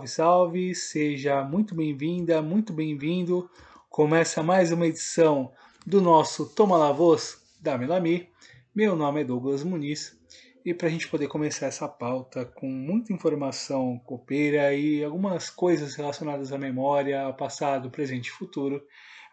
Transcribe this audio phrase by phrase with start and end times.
[0.00, 0.74] Salve, salve!
[0.74, 3.50] Seja muito bem-vinda, muito bem-vindo.
[3.88, 5.52] Começa mais uma edição
[5.84, 8.28] do nosso Toma La Voz da Melami.
[8.74, 10.18] Meu nome é Douglas Muniz
[10.64, 15.94] e para a gente poder começar essa pauta com muita informação copeira e algumas coisas
[15.94, 18.82] relacionadas à memória, ao passado, presente e futuro,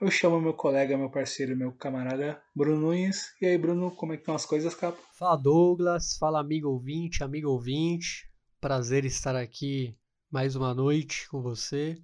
[0.01, 3.33] eu chamo meu colega, meu parceiro, meu camarada Bruno Nunes.
[3.41, 4.97] E aí, Bruno, como é que estão as coisas, capa?
[5.17, 6.17] Fala, Douglas.
[6.19, 8.29] Fala, amigo ouvinte, amigo ouvinte.
[8.59, 9.95] Prazer estar aqui
[10.29, 11.97] mais uma noite com você.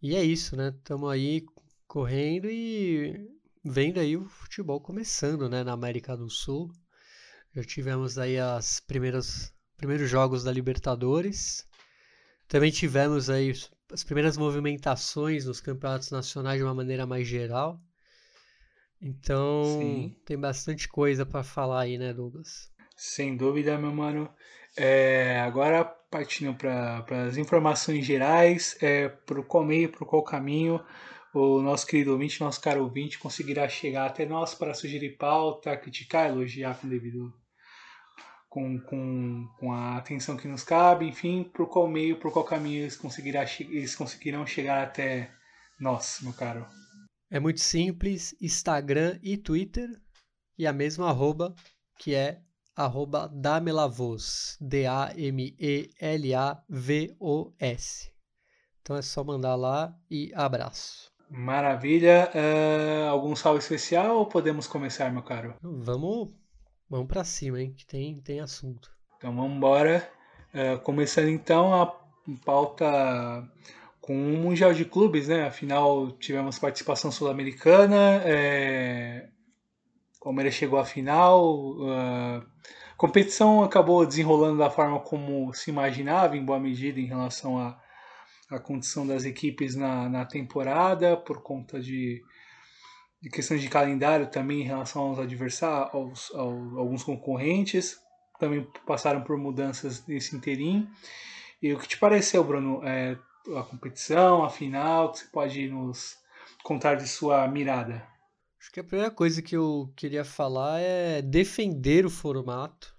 [0.00, 0.72] E é isso, né?
[0.76, 1.44] Estamos aí
[1.86, 3.28] correndo e
[3.64, 6.70] vendo aí o futebol começando, né, na América do Sul.
[7.52, 11.66] Já tivemos aí as primeiras primeiros jogos da Libertadores.
[12.46, 13.52] Também tivemos aí
[13.92, 17.80] as primeiras movimentações nos campeonatos nacionais de uma maneira mais geral.
[19.00, 20.16] Então, Sim.
[20.24, 22.70] tem bastante coisa para falar aí, né, Douglas?
[22.94, 24.30] Sem dúvida, meu mano.
[24.82, 30.82] É, agora, partindo para as informações gerais, é, para qual meio, para qual caminho
[31.34, 36.30] o nosso querido ouvinte, nosso caro ouvinte, conseguirá chegar até nós para sugerir pauta, criticar,
[36.30, 37.30] elogiar com devido
[38.48, 42.80] com, com, com a atenção que nos cabe, enfim, por qual meio, por qual caminho
[42.80, 45.30] eles, conseguirá, eles conseguirão chegar até
[45.78, 46.66] nós, meu caro.
[47.30, 49.90] É muito simples, Instagram e Twitter,
[50.56, 51.54] e a mesma arroba,
[51.98, 52.40] que é
[52.80, 55.30] arroba Damelavos, D-A-M-E-L-A-V-O-S.
[58.80, 61.10] Então é só mandar lá e abraço.
[61.28, 62.30] Maravilha.
[62.34, 65.54] Uh, algum salve especial ou podemos começar, meu caro?
[65.62, 66.30] Vamos,
[66.88, 67.74] vamos para cima, hein?
[67.76, 68.90] Que tem, tem assunto.
[69.18, 70.10] Então vamos embora.
[70.54, 71.94] Uh, começando então a
[72.44, 73.46] pauta
[74.00, 75.46] com o Mundial de Clubes, né?
[75.46, 78.22] Afinal, tivemos participação sul-americana.
[78.24, 79.28] É...
[80.20, 81.76] Palmeiras chegou à final.
[81.82, 82.42] A
[82.96, 87.80] competição acabou desenrolando da forma como se imaginava, em boa medida, em relação a
[88.50, 92.20] a condição das equipes na, na temporada, por conta de,
[93.22, 98.00] de questões de calendário também em relação aos adversários, aos, aos, alguns concorrentes,
[98.38, 100.88] também passaram por mudanças nesse interim.
[101.62, 102.80] E o que te pareceu, Bruno?
[102.84, 103.16] É,
[103.56, 106.18] a competição, a final, que você pode nos
[106.64, 108.09] contar de sua mirada?
[108.60, 112.94] Acho que a primeira coisa que eu queria falar é defender o formato.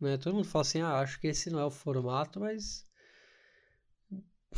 [0.00, 0.18] Né?
[0.18, 2.84] Todo mundo fala assim, ah, acho que esse não é o formato, mas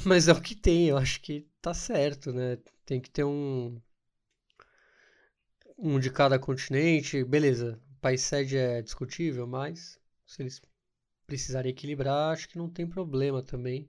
[0.07, 2.59] mas é o que tem, eu acho que tá certo, né?
[2.85, 3.81] Tem que ter um.
[5.77, 7.81] Um de cada continente, beleza.
[8.01, 10.61] País sede é discutível, mas se eles
[11.27, 13.89] precisarem equilibrar, acho que não tem problema também.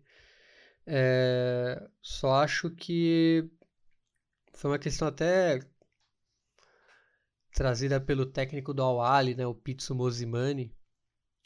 [0.86, 3.50] É, só acho que
[4.53, 5.59] foi uma questão até
[7.51, 10.73] trazida pelo técnico do Awali, né, o Pizzo Mosimani,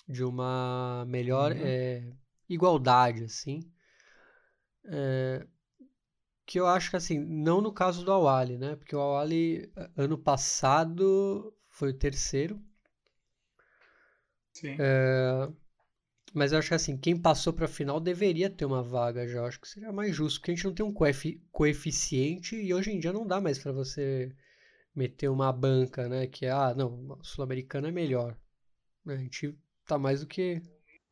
[0.07, 1.61] de uma melhor uhum.
[1.63, 2.11] é,
[2.49, 3.59] igualdade, assim.
[4.85, 5.47] É,
[6.45, 8.75] que eu acho que assim, não no caso do Awali, né?
[8.75, 12.61] Porque o Awali ano passado foi o terceiro.
[14.51, 14.75] Sim.
[14.77, 15.49] É,
[16.33, 19.39] mas eu acho que assim, quem passou para a final deveria ter uma vaga já.
[19.39, 20.93] Eu acho que seria mais justo, porque a gente não tem um
[21.51, 24.35] coeficiente e hoje em dia não dá mais para você
[24.95, 26.27] meter uma banca, né?
[26.27, 28.37] Que é, ah, não, sul-americano é melhor.
[29.07, 30.61] A gente tá mais do que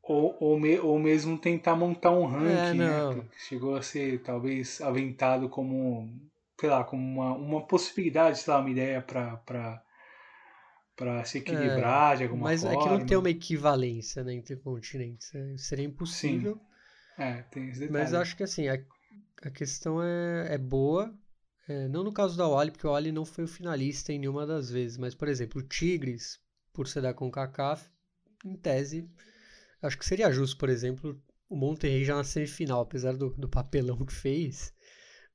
[0.03, 3.29] ou, ou, me, ou mesmo tentar montar um ranking, é, né?
[3.47, 6.09] Chegou a ser talvez aventado como,
[6.59, 9.81] sei lá, como uma, uma possibilidade, sei lá, uma ideia para
[10.95, 12.75] para se equilibrar é, de alguma mas forma.
[12.75, 15.33] Mas é que não tem uma equivalência né, entre continentes.
[15.33, 16.55] É, seria impossível.
[16.55, 17.23] Sim.
[17.23, 18.03] É, tem esse detalhe.
[18.03, 18.79] Mas acho que assim, a,
[19.41, 21.11] a questão é, é boa.
[21.67, 24.45] É, não no caso da Wally, porque o Wally não foi o finalista em nenhuma
[24.45, 24.97] das vezes.
[24.97, 26.39] Mas, por exemplo, o Tigres,
[26.73, 27.89] por ser da CONCACAF,
[28.43, 29.07] em tese,
[29.81, 31.19] Acho que seria justo, por exemplo,
[31.49, 34.73] o Monterrey já na semifinal, apesar do, do papelão que fez.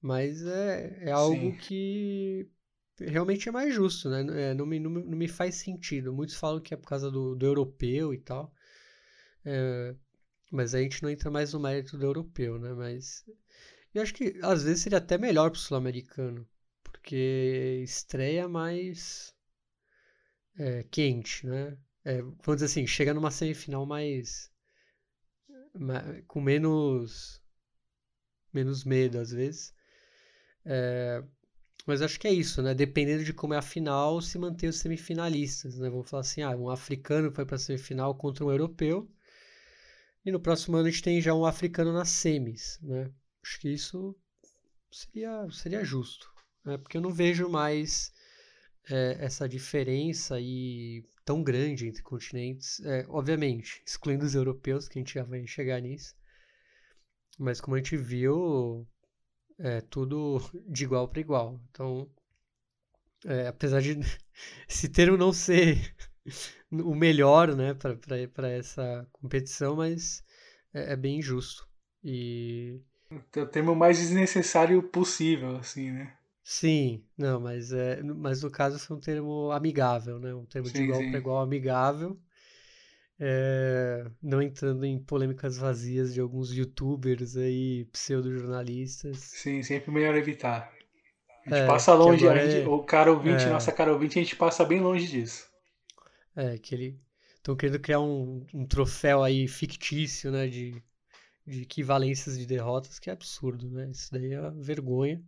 [0.01, 1.57] Mas é, é algo Sim.
[1.57, 2.49] que
[3.01, 4.51] realmente é mais justo, né?
[4.51, 6.13] É, não, me, não, não, me faz sentido.
[6.13, 8.53] Muitos falam que é por causa do, do europeu e tal.
[9.45, 9.95] É,
[10.53, 12.73] mas a gente não entra mais no mérito do europeu, né?
[12.73, 13.25] Mas
[13.99, 16.47] eu acho que às vezes seria até melhor pro sul-americano.
[16.83, 19.35] Porque estreia mais
[20.59, 21.77] é, quente, né?
[22.07, 24.49] é, vamos dizer assim, chega numa semifinal mais,
[25.75, 27.43] mais com menos
[28.53, 29.75] menos medo às vezes.
[30.65, 31.23] É,
[31.87, 32.75] mas acho que é isso, né?
[32.75, 35.91] Dependendo de como é a final, se manter os semifinalistas, né?
[35.91, 39.11] Vamos falar assim, ah, um africano foi para semifinal contra um europeu.
[40.25, 43.11] E no próximo ano a gente tem já um africano nas semis, né?
[43.47, 44.17] Acho que isso
[44.91, 46.29] seria, seria justo,
[46.65, 46.77] né?
[46.79, 48.13] Porque eu não vejo mais
[48.91, 55.01] é, essa diferença e tão grande entre continentes, é, obviamente, excluindo os europeus, que a
[55.01, 56.17] gente já vai chegar nisso.
[57.39, 58.85] Mas como a gente viu,
[59.59, 61.61] é tudo de igual para igual.
[61.71, 62.11] Então,
[63.25, 63.97] é, apesar de
[64.69, 65.95] esse termo não ser
[66.73, 70.25] o melhor né, para essa competição, mas
[70.75, 71.65] é, é bem injusto.
[72.03, 72.83] E.
[73.35, 76.13] É o termo mais desnecessário possível, assim, né?
[76.43, 80.33] Sim, não, mas, é, mas no caso foi um termo amigável, né?
[80.33, 82.17] Um termo sim, de igual para igual amigável.
[83.19, 89.19] É, não entrando em polêmicas vazias de alguns youtubers aí, pseudo-jornalistas.
[89.19, 90.71] Sim, sempre melhor evitar.
[91.47, 94.19] A gente é, passa longe, a gente, é, o cara ouvinte, é, nossa cara ouvinte,
[94.19, 95.49] a gente passa bem longe disso.
[96.35, 97.01] É, que ele.
[97.37, 100.49] Estão querendo criar um, um troféu aí fictício, né?
[100.49, 100.83] De,
[101.47, 103.91] de equivalências de derrotas, que é absurdo, né?
[103.91, 105.23] Isso daí é vergonha.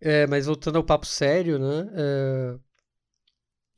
[0.00, 1.90] É, mas voltando ao papo sério, né?
[1.94, 2.58] É,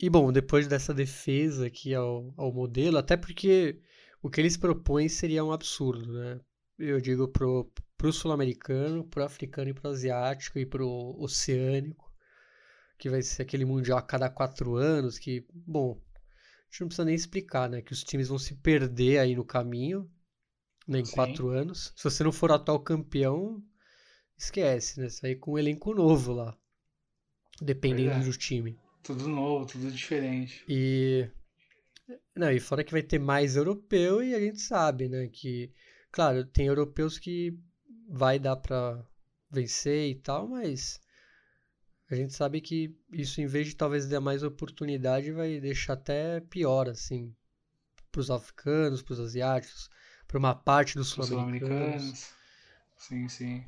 [0.00, 3.80] e bom, depois dessa defesa aqui ao, ao modelo, até porque
[4.22, 6.40] o que eles propõem seria um absurdo, né?
[6.78, 12.12] Eu digo pro, pro sul-americano, pro africano e pro asiático e pro oceânico,
[12.96, 17.04] que vai ser aquele mundial a cada quatro anos, que, bom, a gente não precisa
[17.04, 17.82] nem explicar, né?
[17.82, 20.08] Que os times vão se perder aí no caminho,
[20.88, 21.12] né, em Sim.
[21.12, 21.92] quatro anos.
[21.94, 23.62] Se você não for atual campeão,
[24.36, 25.10] esquece, né?
[25.10, 26.56] Sair com um elenco novo lá.
[27.60, 28.30] Dependendo Verdade.
[28.30, 28.78] do time.
[29.02, 30.64] Tudo novo, tudo diferente.
[30.66, 31.28] E.
[32.34, 35.28] Não, e fora que vai ter mais europeu e a gente sabe, né?
[35.28, 35.70] Que,
[36.10, 37.58] claro, tem europeus que
[38.08, 39.04] vai dar pra
[39.50, 41.00] vencer e tal, mas
[42.10, 46.40] a gente sabe que isso, em vez de talvez dar mais oportunidade, vai deixar até
[46.40, 47.34] pior, assim,
[48.10, 49.90] para os africanos, para os asiáticos,
[50.28, 52.30] para uma parte dos sul-americanos.
[52.98, 53.64] Sim, sim.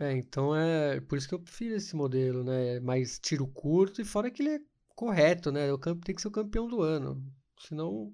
[0.00, 2.80] É, então é por isso que eu prefiro esse modelo, né?
[2.80, 4.60] Mais tiro curto e fora que ele é
[4.96, 5.72] correto, né?
[5.72, 7.22] O campo tem que ser o campeão do ano.
[7.60, 8.12] Senão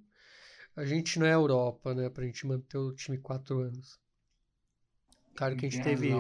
[0.75, 2.11] a gente não é a Europa, né?
[2.11, 3.99] Pra gente manter o time quatro anos.
[5.37, 6.11] Claro que a gente teve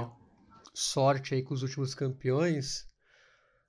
[0.72, 2.86] sorte aí com os últimos campeões,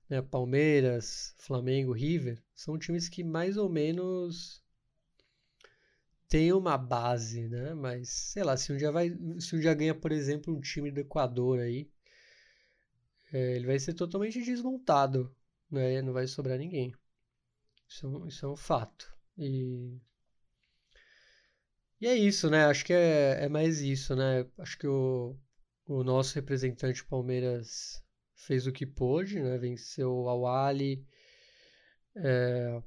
[0.10, 4.65] né, Palmeiras, Flamengo, River, são times que mais ou menos
[6.28, 7.74] têm uma base, né?
[7.74, 10.92] Mas sei lá, se um dia vai, se um dia ganha, por exemplo, um time
[10.92, 11.90] do Equador aí,
[13.34, 15.36] é, ele vai ser totalmente desmontado,
[15.70, 16.02] né?
[16.02, 16.94] Não vai sobrar ninguém.
[17.88, 19.14] Isso, é isso é um fato.
[19.38, 20.00] E
[22.00, 22.66] e é isso, né?
[22.66, 24.46] Acho que é, é mais isso, né?
[24.58, 25.36] Acho que o,
[25.88, 28.04] o nosso representante Palmeiras
[28.36, 29.58] fez o que pôde, né?
[29.58, 31.06] Venceu o Awali,
[32.16, 32.82] é,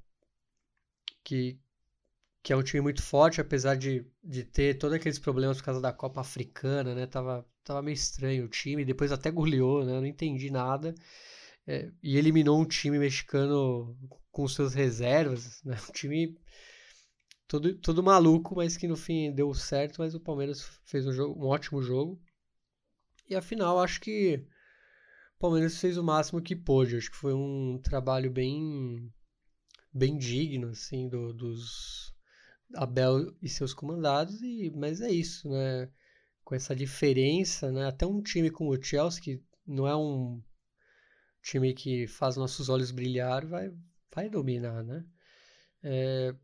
[1.24, 1.58] que,
[2.48, 5.82] que é um time muito forte, apesar de, de ter todos aqueles problemas por causa
[5.82, 7.06] da Copa Africana, né?
[7.06, 9.94] Tava, tava meio estranho o time, depois até goleou, né?
[9.94, 10.94] Eu não entendi nada.
[11.66, 13.94] É, e eliminou um time mexicano
[14.32, 15.76] com suas reservas, né?
[15.90, 16.38] Um time
[17.46, 21.38] todo, todo maluco, mas que no fim deu certo, mas o Palmeiras fez um, jogo,
[21.38, 22.18] um ótimo jogo.
[23.28, 24.42] E afinal, acho que
[25.36, 26.96] o Palmeiras fez o máximo que pôde.
[26.96, 29.12] Acho que foi um trabalho bem
[29.92, 32.16] bem digno assim do, dos
[32.74, 35.88] Abel e seus comandados e mas é isso, né?
[36.44, 37.86] Com essa diferença, né?
[37.86, 40.42] Até um time como o Chelsea que não é um
[41.42, 43.72] time que faz nossos olhos brilhar, vai
[44.14, 45.04] vai dominar, né?
[45.82, 46.34] É,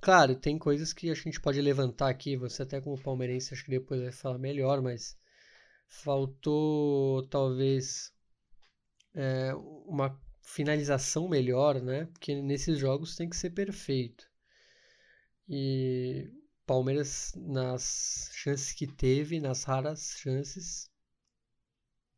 [0.00, 2.36] claro, tem coisas que a gente pode levantar aqui.
[2.36, 5.16] Você até como palmeirense acho que depois vai falar melhor, mas
[5.88, 8.12] faltou talvez
[9.14, 12.06] é, uma finalização melhor, né?
[12.06, 14.29] Porque nesses jogos tem que ser perfeito.
[15.52, 16.32] E
[16.64, 20.88] Palmeiras, nas chances que teve, nas raras chances,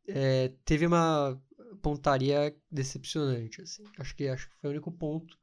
[0.07, 1.41] é, teve uma
[1.81, 3.63] pontaria decepcionante.
[3.63, 3.83] Assim.
[3.97, 5.35] Acho, que, acho que foi o único ponto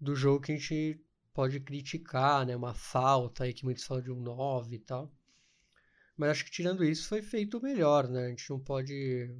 [0.00, 0.98] do jogo que a gente
[1.34, 2.56] pode criticar, né?
[2.56, 5.12] Uma falta aí que muitos falam de um 9 e tal.
[6.16, 8.24] Mas acho que tirando isso foi feito o melhor, né?
[8.24, 9.36] A gente não pode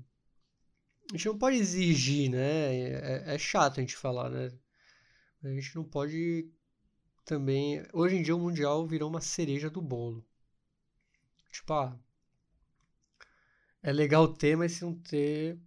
[1.10, 2.74] a gente não pode exigir, né?
[2.74, 4.52] É, é, chato a gente falar, né?
[5.42, 6.50] A gente não pode
[7.26, 7.84] também.
[7.92, 10.24] Hoje em dia o Mundial virou uma cereja do bolo.
[11.52, 12.00] Tipo, ah.
[13.82, 15.58] É legal ter, mas se não ter,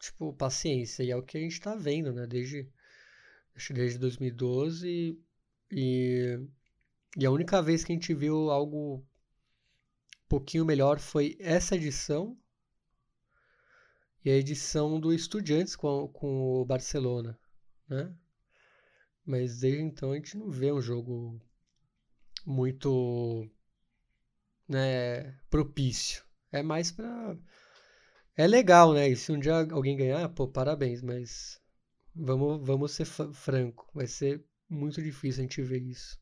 [0.00, 1.02] tipo, paciência.
[1.02, 2.26] E é o que a gente tá vendo, né?
[2.26, 2.68] Desde,
[3.70, 5.18] desde 2012.
[5.70, 6.38] E,
[7.16, 12.36] e a única vez que a gente viu algo um pouquinho melhor foi essa edição
[14.24, 17.38] e a edição do Estudiantes com, com o Barcelona,
[17.88, 18.12] né?
[19.26, 21.40] Mas desde então a gente não vê um jogo
[22.46, 23.48] muito
[24.68, 26.24] né, propício.
[26.52, 27.36] É mais para
[28.36, 29.08] é legal, né?
[29.08, 31.60] E se um dia alguém ganhar, pô, parabéns, mas
[32.14, 36.20] vamos vamos ser franco, vai ser muito difícil a gente ver isso.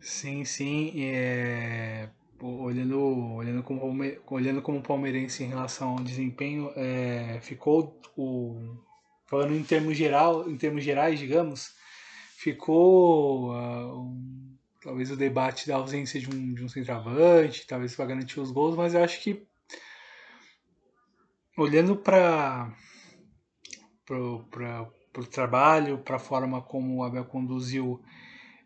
[0.00, 1.04] Sim, sim.
[1.04, 3.00] É, olhando,
[3.34, 8.76] olhando, como, olhando como palmeirense em relação ao desempenho, é, ficou o
[9.32, 11.74] falando em termos geral, em termos gerais, digamos,
[12.36, 18.04] ficou uh, um, talvez o debate da ausência de um, de um centroavante, talvez para
[18.04, 19.42] garantir os gols, mas eu acho que
[21.56, 22.70] olhando para
[24.10, 28.04] o trabalho, para a forma como o Abel conduziu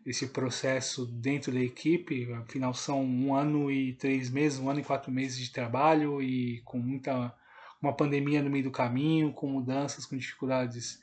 [0.05, 2.29] esse processo dentro da equipe.
[2.33, 6.59] Afinal, são um ano e três meses, um ano e quatro meses de trabalho e
[6.65, 7.33] com muita
[7.81, 10.99] uma pandemia no meio do caminho, com mudanças, com dificuldades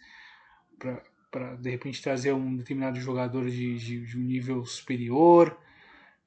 [1.31, 5.57] para de repente trazer um determinado jogador de, de, de um nível superior,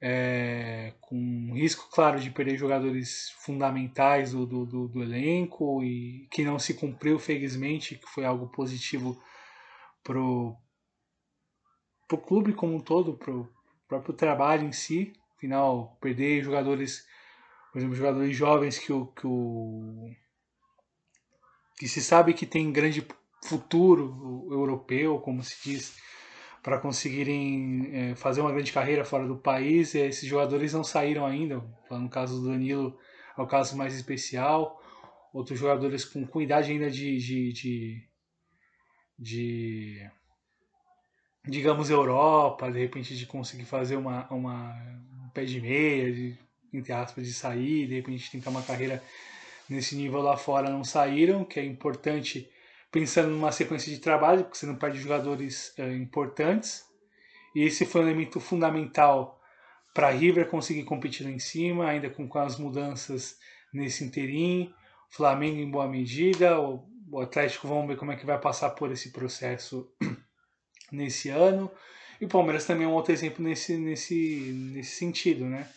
[0.00, 6.58] é, com risco, claro, de perder jogadores fundamentais do, do, do, elenco e que não
[6.58, 9.20] se cumpriu, felizmente, que foi algo positivo
[10.04, 10.56] pro
[12.06, 13.46] para o clube como um todo, para o
[13.86, 15.12] próprio trabalho em si.
[15.36, 17.06] Afinal, perder jogadores,
[17.70, 20.10] por exemplo, jogadores jovens que o, que o
[21.78, 23.06] que se sabe que tem grande
[23.44, 25.96] futuro europeu, como se diz,
[26.62, 29.94] para conseguirem é, fazer uma grande carreira fora do país.
[29.94, 31.62] E esses jogadores não saíram ainda.
[31.90, 32.98] No caso do Danilo,
[33.36, 34.82] é o caso mais especial.
[35.32, 38.08] Outros jogadores com, com idade ainda de, de, de,
[39.18, 40.10] de
[41.46, 44.74] digamos, Europa, de repente de conseguir fazer uma, uma
[45.24, 46.38] um pé de meia, de,
[46.72, 49.02] entre aspas, de sair, de repente tentar uma carreira
[49.68, 52.48] nesse nível lá fora não saíram, que é importante
[52.90, 56.84] pensando numa sequência de trabalho, porque você não perde jogadores é, importantes.
[57.54, 59.40] E esse foi um elemento fundamental
[59.92, 63.38] para River conseguir competir lá em cima, ainda com, com as mudanças
[63.72, 64.72] nesse interim.
[65.10, 68.92] Flamengo em boa medida, o, o Atlético vamos ver como é que vai passar por
[68.92, 69.90] esse processo
[70.92, 71.70] nesse ano.
[72.20, 75.68] E o Palmeiras também é um outro exemplo nesse, nesse, nesse sentido, né?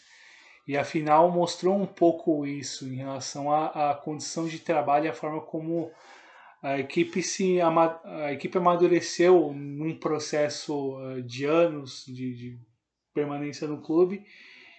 [0.71, 5.09] E a final mostrou um pouco isso em relação à, à condição de trabalho e
[5.09, 5.91] a forma como
[6.63, 12.59] a equipe se a equipe amadureceu num processo eh, de anos de, de
[13.13, 14.23] permanência no clube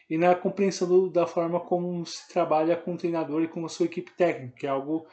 [0.08, 3.68] e na compreensão do, da forma como se trabalha com o treinador e com a
[3.68, 5.06] sua equipe técnica, que é algo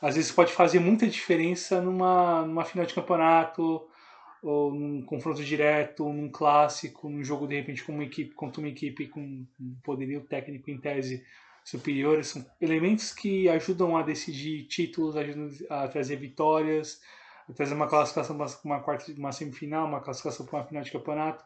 [0.00, 3.86] às vezes pode fazer muita diferença numa, numa final de campeonato,
[4.42, 8.68] ou num confronto direto, num clássico, num jogo de repente com uma equipe contra uma
[8.68, 11.24] equipe com um poderio técnico em tese
[11.64, 17.00] superior, são elementos que ajudam a decidir títulos, ajudam a trazer vitórias,
[17.48, 20.90] a trazer uma classificação para uma quarta, uma semifinal, uma classificação para uma final de
[20.90, 21.44] campeonato.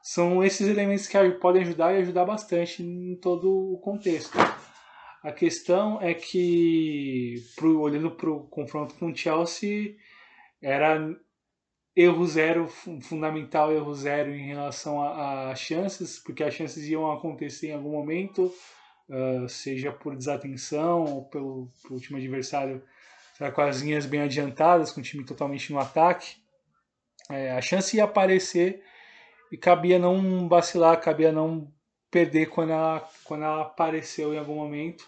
[0.00, 4.38] São esses elementos que podem ajudar e ajudar bastante em todo o contexto.
[5.20, 9.96] A questão é que, pro, olhando para o confronto com o Chelsea,
[10.62, 11.00] era
[11.96, 17.68] erro zero, fundamental erro zero em relação a, a, chances, porque as chances iam acontecer
[17.68, 18.52] em algum momento,
[19.08, 22.82] uh, seja por desatenção ou pelo, pelo time adversário
[23.54, 26.36] com as linhas bem adiantadas, com o time totalmente no ataque.
[27.30, 28.82] É, a chance ia aparecer
[29.50, 31.70] e cabia não vacilar, cabia não
[32.10, 35.04] perder quando ela, quando ela apareceu em algum momento.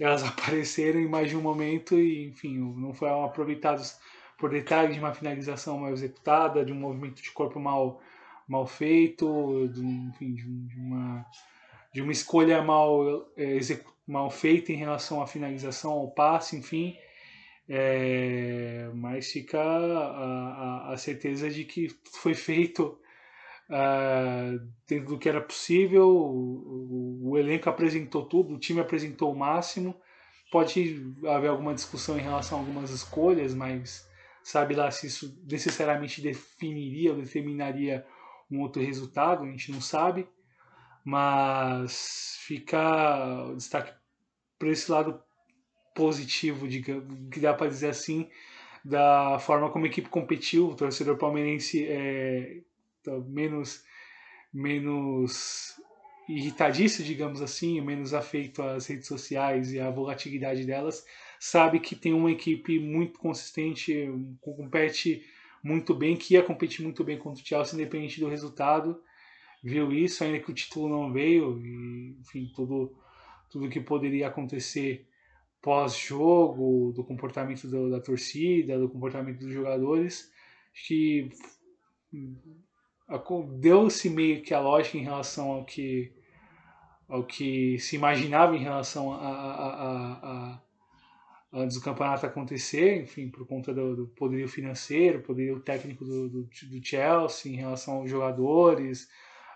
[0.00, 3.98] Elas apareceram em mais de um momento e, enfim, não foram aproveitados
[4.38, 8.00] por detalhes de uma finalização mal executada, de um movimento de corpo mal,
[8.46, 11.26] mal feito, de, enfim, de, uma,
[11.92, 13.58] de uma escolha mal, é,
[14.06, 16.96] mal feita em relação à finalização, ao passe, enfim.
[17.68, 21.88] É, mas fica a, a, a, certeza de que
[22.22, 22.98] foi feito
[23.68, 29.32] uh, dentro do que era possível, o, o, o elenco apresentou tudo, o time apresentou
[29.32, 29.94] o máximo.
[30.50, 34.07] Pode haver alguma discussão em relação a algumas escolhas, mas
[34.48, 38.06] sabe lá se isso necessariamente definiria ou determinaria
[38.50, 40.26] um outro resultado, a gente não sabe,
[41.04, 43.92] mas fica o destaque
[44.58, 45.22] para esse lado
[45.94, 48.30] positivo, de, que dá para dizer assim,
[48.82, 52.62] da forma como a equipe competiu, o torcedor palmeirense é
[53.04, 53.84] tá menos
[54.50, 55.78] menos
[56.28, 61.04] irritadiço, digamos assim, menos afeito às redes sociais e à volatilidade delas,
[61.40, 64.08] sabe que tem uma equipe muito consistente,
[64.40, 65.24] compete
[65.62, 69.00] muito bem, que ia competir muito bem contra o Chelsea, independente do resultado.
[69.62, 72.94] Viu isso, ainda que o título não veio, e, enfim, tudo,
[73.50, 75.08] tudo que poderia acontecer
[75.60, 80.30] pós-jogo, do comportamento do, da torcida, do comportamento dos jogadores,
[80.86, 81.30] que
[83.58, 86.12] deu-se meio que a lógica em relação ao que
[87.08, 90.60] ao que se imaginava em relação a, a, a,
[91.52, 96.42] antes do campeonato acontecer, enfim, por conta do, do poderio financeiro, poderio técnico do, do,
[96.42, 99.08] do, Chelsea em relação aos jogadores,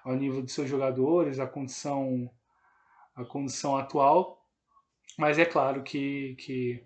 [0.02, 2.30] ao nível dos seus jogadores, a condição,
[3.14, 4.42] a condição atual.
[5.18, 6.82] Mas é claro que, que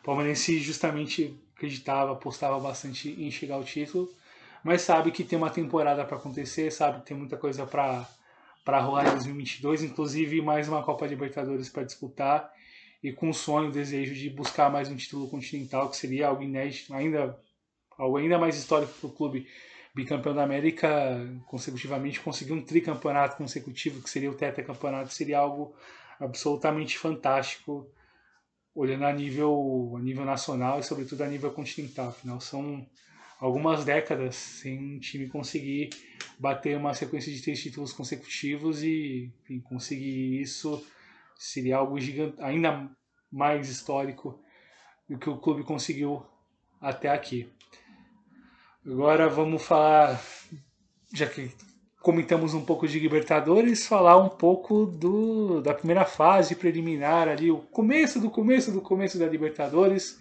[0.00, 4.08] o Palmeirense justamente acreditava, apostava bastante em chegar ao título,
[4.64, 8.08] mas sabe que tem uma temporada para acontecer, sabe que tem muita coisa para
[8.64, 12.52] para rolar em 2022, inclusive mais uma Copa Libertadores para disputar
[13.02, 16.42] e com o sonho, o desejo de buscar mais um título continental, que seria algo
[16.42, 17.38] inédito, ainda
[17.96, 19.46] algo ainda mais histórico para o clube
[19.94, 20.88] bicampeão da América
[21.46, 25.74] consecutivamente conseguir um tricampeonato consecutivo, que seria o tetracampeonato, seria algo
[26.20, 27.90] absolutamente fantástico,
[28.74, 32.08] olhando a nível, a nível nacional e sobretudo a nível continental.
[32.08, 32.86] Afinal, são
[33.38, 35.90] algumas décadas sem um time conseguir
[36.38, 40.84] bater uma sequência de três títulos consecutivos e enfim, conseguir isso
[41.36, 42.90] seria algo gigante, ainda
[43.30, 44.40] mais histórico
[45.08, 46.24] do que o clube conseguiu
[46.80, 47.48] até aqui.
[48.84, 50.20] Agora vamos falar,
[51.14, 51.52] já que
[52.00, 57.58] comentamos um pouco de Libertadores, falar um pouco do, da primeira fase preliminar ali, o
[57.58, 60.18] começo do começo do começo da Libertadores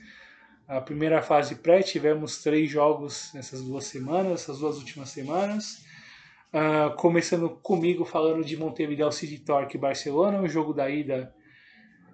[0.67, 5.85] a primeira fase pré, tivemos três jogos nessas duas semanas, essas duas últimas semanas.
[6.53, 11.33] Uh, começando comigo falando de Montevideo City Torque Barcelona, o jogo da ida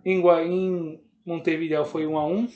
[0.05, 2.47] em, em Montevideo foi 1 a 1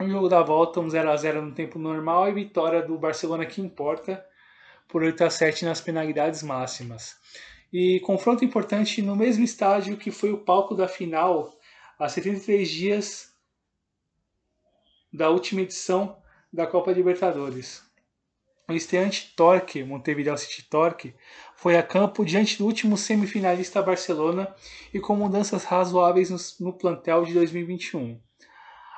[0.00, 3.46] o jogo da volta um 0 a 0 no tempo normal e vitória do Barcelona
[3.46, 4.24] que importa
[4.88, 7.16] por 8 a 7 nas penalidades máximas.
[7.72, 11.52] E confronto importante no mesmo estádio que foi o palco da final
[11.98, 13.33] há 73 dias
[15.14, 16.16] da última edição
[16.52, 17.84] da Copa Libertadores.
[18.68, 21.14] O estreante Torque, Montevideo City Torque,
[21.54, 24.52] foi a campo diante do último semifinalista Barcelona
[24.92, 28.20] e com mudanças razoáveis no, plantel de 2021.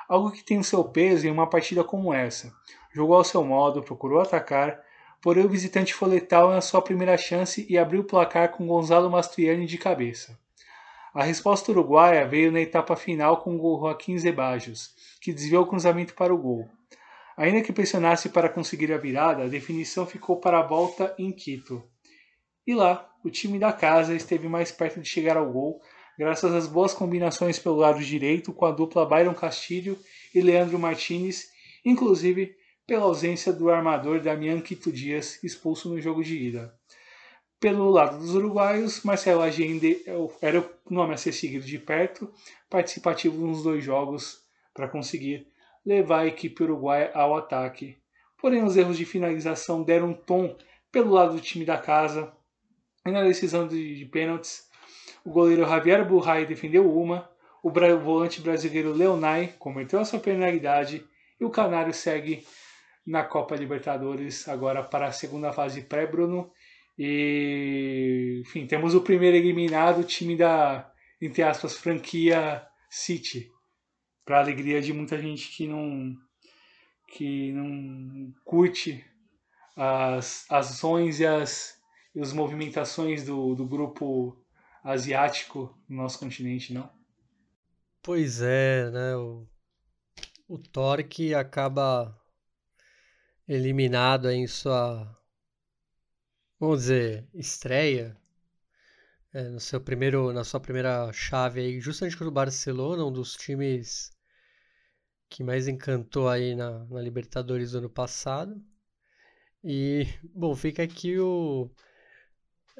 [0.09, 2.51] Algo que tem o seu peso em uma partida como essa.
[2.91, 4.81] Jogou ao seu modo, procurou atacar,
[5.21, 9.11] porém o visitante foi letal na sua primeira chance e abriu o placar com Gonzalo
[9.11, 10.35] Mastriani de cabeça.
[11.13, 16.13] A resposta uruguaia veio na etapa final com o Joaquim Zebajos, que desviou o cruzamento
[16.13, 16.69] para o gol.
[17.37, 21.83] Ainda que pressionasse para conseguir a virada, a definição ficou para a volta em Quito.
[22.65, 25.79] E lá, o time da casa esteve mais perto de chegar ao gol,
[26.17, 29.99] graças às boas combinações pelo lado direito com a dupla Byron Castilho
[30.33, 31.47] e Leandro Martinez,
[31.85, 32.55] inclusive
[32.87, 36.73] pela ausência do armador Damian Quito Dias, expulso no jogo de ida.
[37.59, 40.03] Pelo lado dos uruguaios, Marcelo Agende
[40.41, 42.31] era o nome a ser seguido de perto,
[42.69, 44.46] participativo nos dois jogos
[44.77, 45.47] para conseguir
[45.83, 47.97] levar a equipe uruguaia ao ataque.
[48.39, 50.55] Porém, os erros de finalização deram um tom
[50.91, 52.31] pelo lado do time da casa.
[53.03, 54.69] E na decisão de, de pênaltis,
[55.25, 57.27] o goleiro Javier Burray defendeu uma,
[57.63, 61.03] o volante brasileiro Leonai cometeu a sua penalidade
[61.39, 62.45] e o Canário segue
[63.05, 66.51] na Copa Libertadores agora para a segunda fase pré-Bruno
[66.99, 73.51] e, enfim, temos o primeiro eliminado, o time da, entre aspas, franquia City.
[74.27, 76.15] Para alegria de muita gente que não
[77.07, 79.03] que não curte
[79.73, 81.81] as ações e as,
[82.13, 84.37] e as movimentações do, do grupo
[84.83, 86.91] asiático no nosso continente, não?
[88.03, 89.15] Pois é, né?
[89.15, 89.47] O,
[90.49, 92.13] o Torque acaba
[93.47, 95.17] eliminado em sua
[96.59, 98.17] vamos dizer, estreia
[99.33, 103.35] é, no seu primeiro, na sua primeira chave aí, justamente contra o Barcelona, um dos
[103.35, 104.16] times
[105.29, 108.61] que mais encantou aí na, na Libertadores do ano passado.
[109.63, 111.69] E, bom, fica aqui o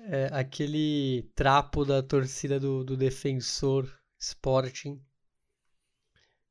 [0.10, 5.01] é, aquele trapo da torcida do, do defensor Sporting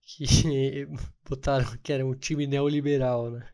[0.06, 0.86] que
[1.28, 3.48] botaram que era um time neoliberal, né?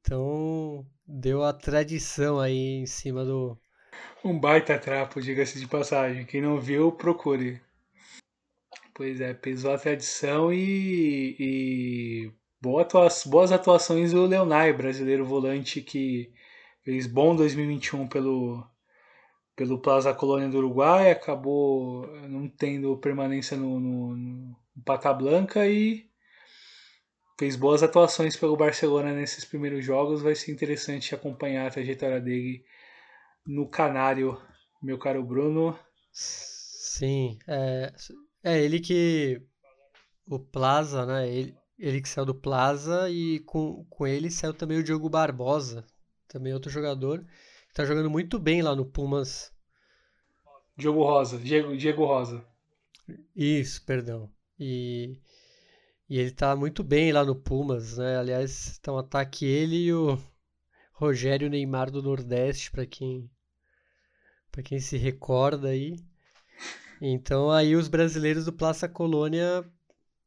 [0.00, 3.56] Então, deu a tradição aí em cima do.
[4.24, 6.24] Um baita trapo, diga-se de passagem.
[6.24, 7.60] Quem não viu, procure.
[8.98, 15.80] Pois é, pesou a tradição e, e boa atua boas atuações do Leonai, brasileiro volante
[15.80, 16.32] que
[16.82, 18.68] fez bom 2021 pelo,
[19.54, 26.10] pelo Plaza Colônia do Uruguai, acabou não tendo permanência no, no, no Pata Blanca e
[27.38, 30.22] fez boas atuações pelo Barcelona nesses primeiros jogos.
[30.22, 32.64] Vai ser interessante acompanhar a trajetória dele
[33.46, 34.36] no Canário,
[34.82, 35.78] meu caro Bruno.
[36.10, 37.92] Sim, é,
[38.42, 39.42] é ele que.
[40.26, 41.28] O Plaza, né?
[41.28, 45.84] Ele, ele que saiu do Plaza e com, com ele saiu também o Diogo Barbosa,
[46.26, 47.24] também outro jogador,
[47.68, 49.52] que tá jogando muito bem lá no Pumas.
[50.76, 52.44] Diogo Rosa, Diego, Diego Rosa.
[53.34, 54.30] Isso, perdão.
[54.58, 55.18] E
[56.08, 58.16] E ele tá muito bem lá no Pumas, né?
[58.18, 60.18] Aliás, está um ataque ele e o
[60.92, 63.30] Rogério Neymar do Nordeste, para quem
[64.50, 65.96] para quem se recorda aí.
[67.00, 69.64] Então aí os brasileiros do Plaza Colônia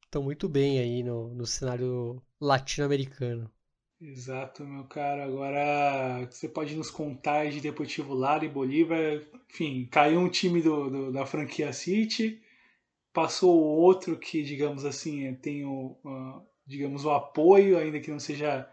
[0.05, 3.51] estão muito bem aí no, no cenário latino-americano.
[4.01, 5.25] Exato, meu cara.
[5.25, 9.21] Agora você pode nos contar de Deportivo Lara e Bolívar.
[9.49, 12.41] Enfim, caiu um time do, do, da franquia City,
[13.13, 18.67] passou outro que, digamos assim, tem o, uh, digamos, o apoio, ainda que não seja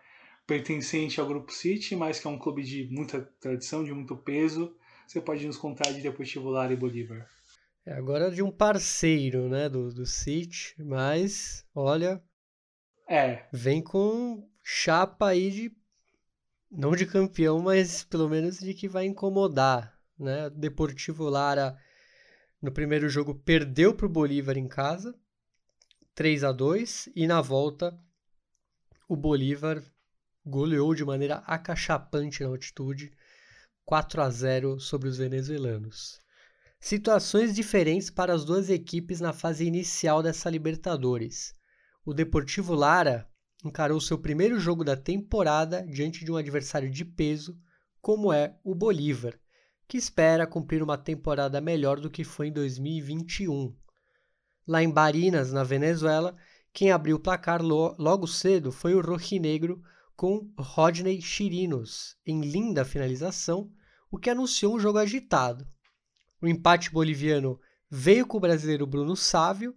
[0.46, 4.74] pertencente ao Grupo City, mas que é um clube de muita tradição, de muito peso.
[5.06, 7.28] Você pode nos contar de Deportivo Lara e Bolívar.
[7.88, 12.22] É, agora de um parceiro, né, do, do City, mas, olha...
[13.08, 13.48] É.
[13.50, 15.76] Vem com chapa aí de...
[16.70, 20.50] Não de campeão, mas pelo menos de que vai incomodar, né?
[20.50, 21.78] Deportivo Lara,
[22.60, 25.18] no primeiro jogo, perdeu para o Bolívar em casa,
[26.14, 27.98] 3 a 2 e na volta
[29.08, 29.82] o Bolívar
[30.44, 33.10] goleou de maneira acachapante na altitude,
[33.86, 36.20] 4 a 0 sobre os venezuelanos.
[36.80, 41.52] Situações diferentes para as duas equipes na fase inicial dessa Libertadores.
[42.04, 43.28] O Deportivo Lara
[43.64, 47.58] encarou seu primeiro jogo da temporada diante de um adversário de peso,
[48.00, 49.38] como é o Bolívar,
[49.88, 53.74] que espera cumprir uma temporada melhor do que foi em 2021.
[54.66, 56.36] Lá em Barinas, na Venezuela,
[56.72, 59.82] quem abriu o placar logo cedo foi o Rojinegro
[60.14, 63.70] com Rodney Chirinos, em linda finalização,
[64.10, 65.66] o que anunciou um jogo agitado.
[66.40, 69.74] O empate boliviano veio com o brasileiro Bruno Sávio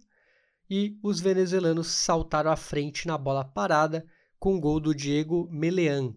[0.68, 4.06] e os venezuelanos saltaram à frente na bola parada
[4.38, 6.14] com o gol do Diego Melean.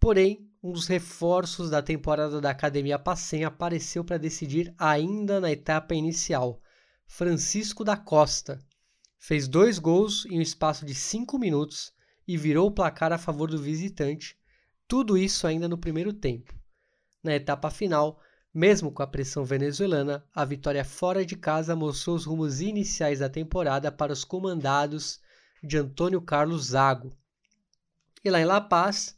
[0.00, 5.94] Porém, um dos reforços da temporada da Academia Pacem apareceu para decidir ainda na etapa
[5.94, 6.60] inicial.
[7.06, 8.58] Francisco da Costa
[9.18, 11.92] fez dois gols em um espaço de cinco minutos
[12.26, 14.36] e virou o placar a favor do visitante,
[14.86, 16.54] tudo isso ainda no primeiro tempo.
[17.22, 18.20] Na etapa final,
[18.58, 23.28] mesmo com a pressão venezuelana, a vitória fora de casa mostrou os rumos iniciais da
[23.28, 25.20] temporada para os comandados
[25.62, 27.16] de Antônio Carlos Zago.
[28.24, 29.16] E lá em La Paz,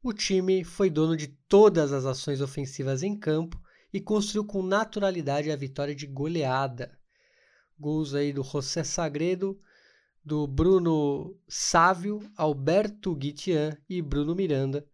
[0.00, 3.60] o time foi dono de todas as ações ofensivas em campo
[3.92, 6.96] e construiu com naturalidade a vitória de goleada.
[7.80, 9.60] Gols aí do José Sagredo,
[10.24, 14.86] do Bruno Sávio, Alberto Guitian e Bruno Miranda,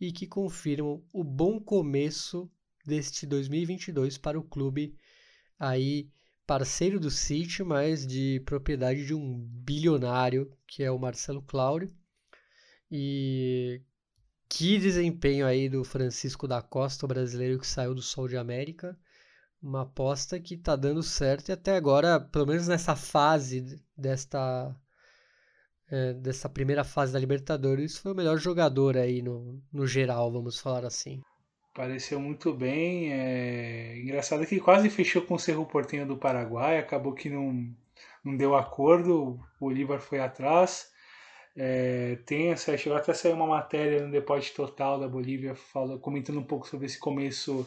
[0.00, 2.50] e que confirmam o bom começo
[2.86, 4.96] deste 2022 para o clube
[5.58, 6.08] aí
[6.46, 11.92] parceiro do City, mas de propriedade de um bilionário que é o Marcelo Claure.
[12.90, 13.82] E
[14.48, 18.96] que desempenho aí do Francisco da Costa, o brasileiro que saiu do Sol de América.
[19.60, 24.74] Uma aposta que está dando certo e até agora, pelo menos nessa fase desta
[25.88, 30.58] é, dessa primeira fase da Libertadores, foi o melhor jogador aí no, no geral, vamos
[30.58, 31.20] falar assim.
[31.76, 33.12] Pareceu muito bem.
[33.12, 33.98] É...
[33.98, 37.70] Engraçado que quase fechou com o Cerro Portenho do Paraguai, acabou que não,
[38.24, 40.90] não deu acordo, o Bolívar foi atrás.
[41.54, 45.98] É, tem essa, chegou até a sair uma matéria no Deporte Total da Bolívia fala,
[45.98, 47.66] comentando um pouco sobre esse começo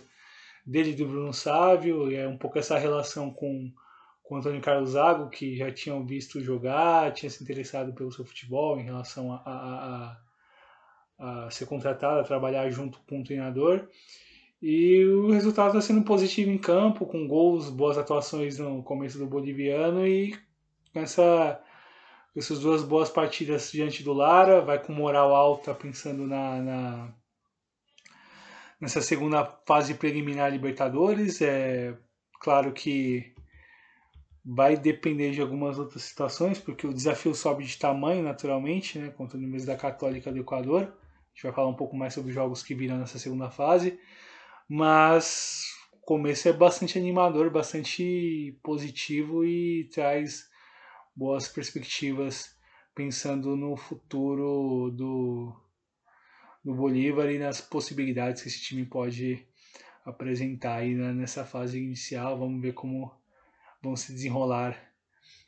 [0.66, 3.72] dele do Bruno Sávio, é um pouco essa relação com,
[4.24, 8.26] com o Antônio Carlos Zago, que já tinham visto jogar, tinha se interessado pelo seu
[8.26, 10.18] futebol em relação a, a, a
[11.20, 13.88] a ser contratado, a trabalhar junto com o treinador.
[14.62, 19.28] E o resultado está sendo positivo em campo, com gols, boas atuações no começo do
[19.28, 20.36] boliviano e
[20.94, 21.62] com essa,
[22.36, 27.14] essas duas boas partidas diante do Lara, vai com moral alta pensando na, na
[28.82, 31.42] nessa segunda fase preliminar Libertadores.
[31.42, 31.96] É
[32.40, 33.34] claro que
[34.44, 39.38] vai depender de algumas outras situações, porque o desafio sobe de tamanho naturalmente, né, contra
[39.38, 40.94] o Universidade Católica do Equador
[41.40, 43.98] gente vai falar um pouco mais sobre jogos que virão nessa segunda fase.
[44.68, 50.50] Mas o começo é bastante animador, bastante positivo e traz
[51.16, 52.58] boas perspectivas
[52.94, 55.56] pensando no futuro do,
[56.64, 59.48] do Bolívar e nas possibilidades que esse time pode
[60.06, 62.38] apresentar aí nessa fase inicial.
[62.38, 63.16] Vamos ver como
[63.82, 64.78] vão se desenrolar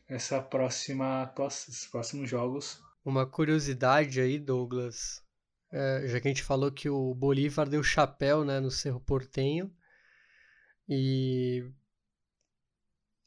[0.08, 2.82] essa próxima esses próximos jogos.
[3.04, 5.22] Uma curiosidade aí, Douglas,
[5.72, 9.72] é, já que a gente falou que o Bolívar deu chapéu né, no Cerro Portenho.
[10.88, 11.64] E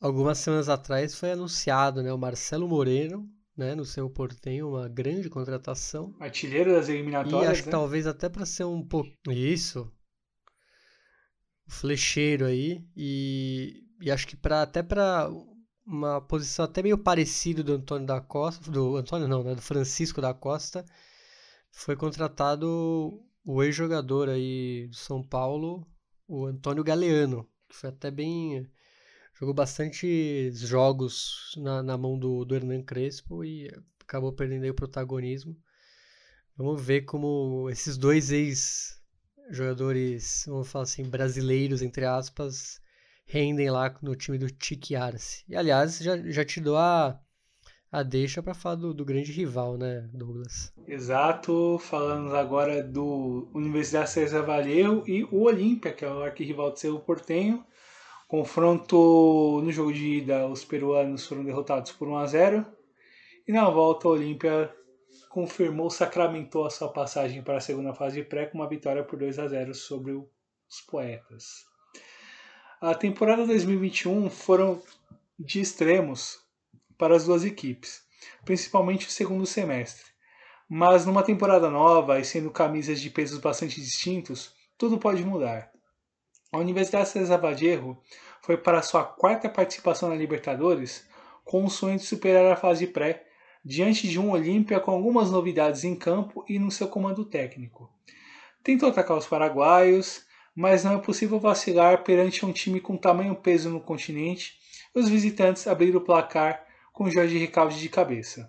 [0.00, 5.30] algumas semanas atrás foi anunciado né, o Marcelo Moreno né, no Cerro Portenho, uma grande
[5.30, 6.14] contratação.
[6.20, 7.42] Artilheiro das eliminatórias.
[7.42, 7.64] E acho né?
[7.64, 9.10] que talvez até para ser um pouco.
[9.30, 9.90] Isso.
[11.66, 12.84] O flecheiro aí.
[12.96, 15.30] E, e acho que pra, até para
[15.86, 20.20] uma posição até meio parecida do Antônio da Costa, do Antônio não, né, do Francisco
[20.20, 20.84] da Costa,
[21.74, 25.86] foi contratado o ex-jogador aí do São Paulo,
[26.26, 28.68] o Antônio Galeano, que foi até bem
[29.38, 33.68] jogou bastante jogos na, na mão do, do Hernan Crespo e
[34.00, 35.56] acabou perdendo o protagonismo.
[36.56, 42.80] Vamos ver como esses dois ex-jogadores, vamos falar assim, brasileiros, entre aspas,
[43.26, 45.42] rendem lá no time do Tique Arce.
[45.48, 47.20] E aliás, já, já te dou a,
[47.94, 50.72] a deixa para falar do, do, grande rival, né, Douglas?
[50.88, 56.76] Exato, falando agora do Universidade César Vallejo e o Olímpia, que é o arquirrival do
[56.76, 57.64] Cerro Portenho.
[58.26, 62.66] Confronto no jogo de ida, os peruanos foram derrotados por 1 a 0
[63.46, 64.74] e na volta, o Olímpia
[65.28, 69.20] confirmou, sacramentou a sua passagem para a segunda fase de pré com uma vitória por
[69.20, 71.64] 2 a 0 sobre os Poetas.
[72.80, 74.82] A temporada 2021 foram
[75.38, 76.43] de extremos
[76.96, 78.02] para as duas equipes,
[78.44, 80.04] principalmente o segundo semestre.
[80.68, 85.70] Mas numa temporada nova e sendo camisas de pesos bastante distintos, tudo pode mudar.
[86.52, 87.98] A Universidade César Vallejo
[88.42, 91.06] foi para sua quarta participação na Libertadores
[91.44, 93.26] com o sonho de superar a fase pré
[93.64, 97.90] diante de um Olímpia com algumas novidades em campo e no seu comando técnico.
[98.62, 103.68] Tentou atacar os paraguaios, mas não é possível vacilar perante um time com tamanho peso
[103.68, 104.58] no continente
[104.94, 108.48] os visitantes abriram o placar com Jorge Ricaldi de cabeça.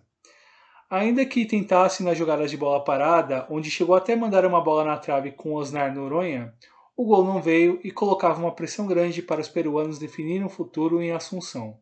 [0.88, 4.98] Ainda que tentasse na jogada de bola parada, onde chegou até mandar uma bola na
[4.98, 6.54] trave com Osnar Noronha,
[6.96, 11.02] o gol não veio e colocava uma pressão grande para os peruanos definirem o futuro
[11.02, 11.80] em Assunção.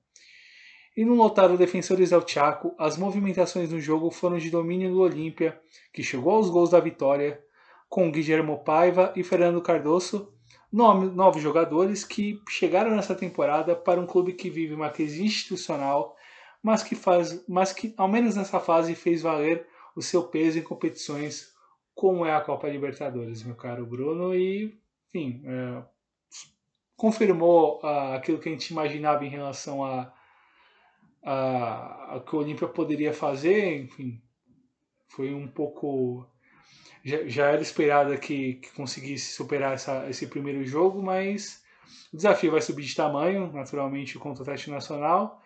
[0.95, 5.59] E no lotado Defensores del Chaco, as movimentações no jogo foram de domínio do Olímpia,
[5.91, 7.43] que chegou aos gols da vitória,
[7.89, 10.31] com Guilherme Paiva e Fernando Cardoso,
[10.71, 16.15] novos jogadores que chegaram nessa temporada para um clube que vive uma crise institucional,
[16.63, 20.63] mas que, faz, mas que ao menos nessa fase fez valer o seu peso em
[20.63, 21.53] competições
[21.93, 24.75] como é a Copa Libertadores, meu caro Bruno, e
[25.09, 25.83] enfim, é,
[26.95, 30.11] confirmou uh, aquilo que a gente imaginava em relação a
[31.23, 34.21] a, a que o Olímpia poderia fazer, enfim,
[35.07, 36.27] foi um pouco.
[37.03, 41.61] Já, já era esperado que, que conseguisse superar essa, esse primeiro jogo, mas
[42.13, 45.41] o desafio vai subir de tamanho, naturalmente, contra o Atlético Nacional.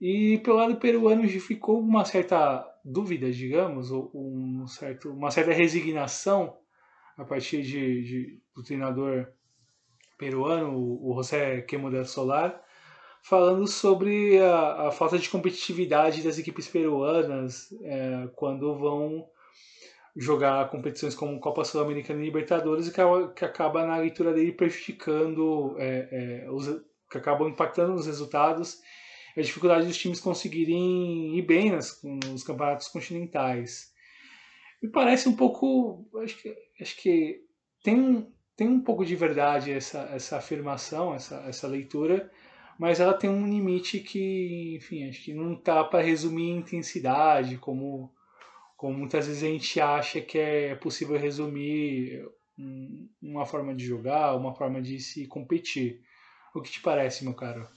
[0.00, 6.56] E pelo lado peruano ficou uma certa dúvida, digamos, ou um certo, uma certa resignação
[7.16, 9.28] a partir de, de do treinador
[10.16, 12.60] peruano, o José Quemo del Solar,
[13.22, 19.28] falando sobre a, a, falta de competitividade das equipes peruanas é, quando vão
[20.16, 23.00] jogar competições como Copa Sul-Americana e Libertadores, que,
[23.36, 26.66] que acaba na leitura dele prejudicando, é, é, os,
[27.10, 28.80] que acabam impactando nos resultados,
[29.38, 33.92] a dificuldade dos times conseguirem ir bem nas, nos campeonatos continentais.
[34.82, 37.40] Me parece um pouco, acho que, acho que
[37.82, 42.30] tem, tem um pouco de verdade essa, essa afirmação, essa, essa leitura,
[42.78, 47.58] mas ela tem um limite que, enfim, acho que não tá para resumir em intensidade,
[47.58, 48.12] como,
[48.76, 52.24] como muitas vezes a gente acha que é possível resumir
[53.22, 56.00] uma forma de jogar, uma forma de se competir.
[56.54, 57.68] O que te parece, meu caro?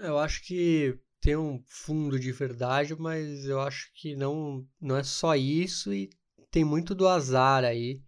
[0.00, 5.02] Eu acho que tem um fundo de verdade, mas eu acho que não, não é
[5.02, 6.08] só isso e
[6.50, 8.02] tem muito do azar aí.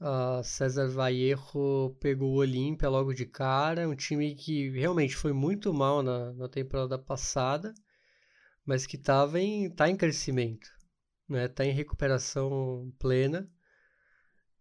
[0.00, 5.72] Uh, César Vallejo pegou o Olímpia logo de cara, um time que realmente foi muito
[5.72, 7.72] mal na, na temporada passada,
[8.66, 10.68] mas que estava em, tá em crescimento,
[11.28, 11.46] né?
[11.46, 13.48] Tá em recuperação plena.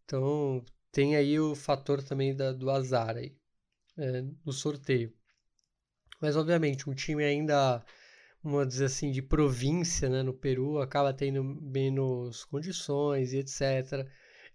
[0.05, 3.35] Então tem aí o fator também da, do azar aí,
[3.97, 5.11] é, no sorteio.
[6.21, 7.83] Mas obviamente um time ainda,
[8.43, 14.07] vamos dizer assim, de província, né, no Peru, acaba tendo menos condições e etc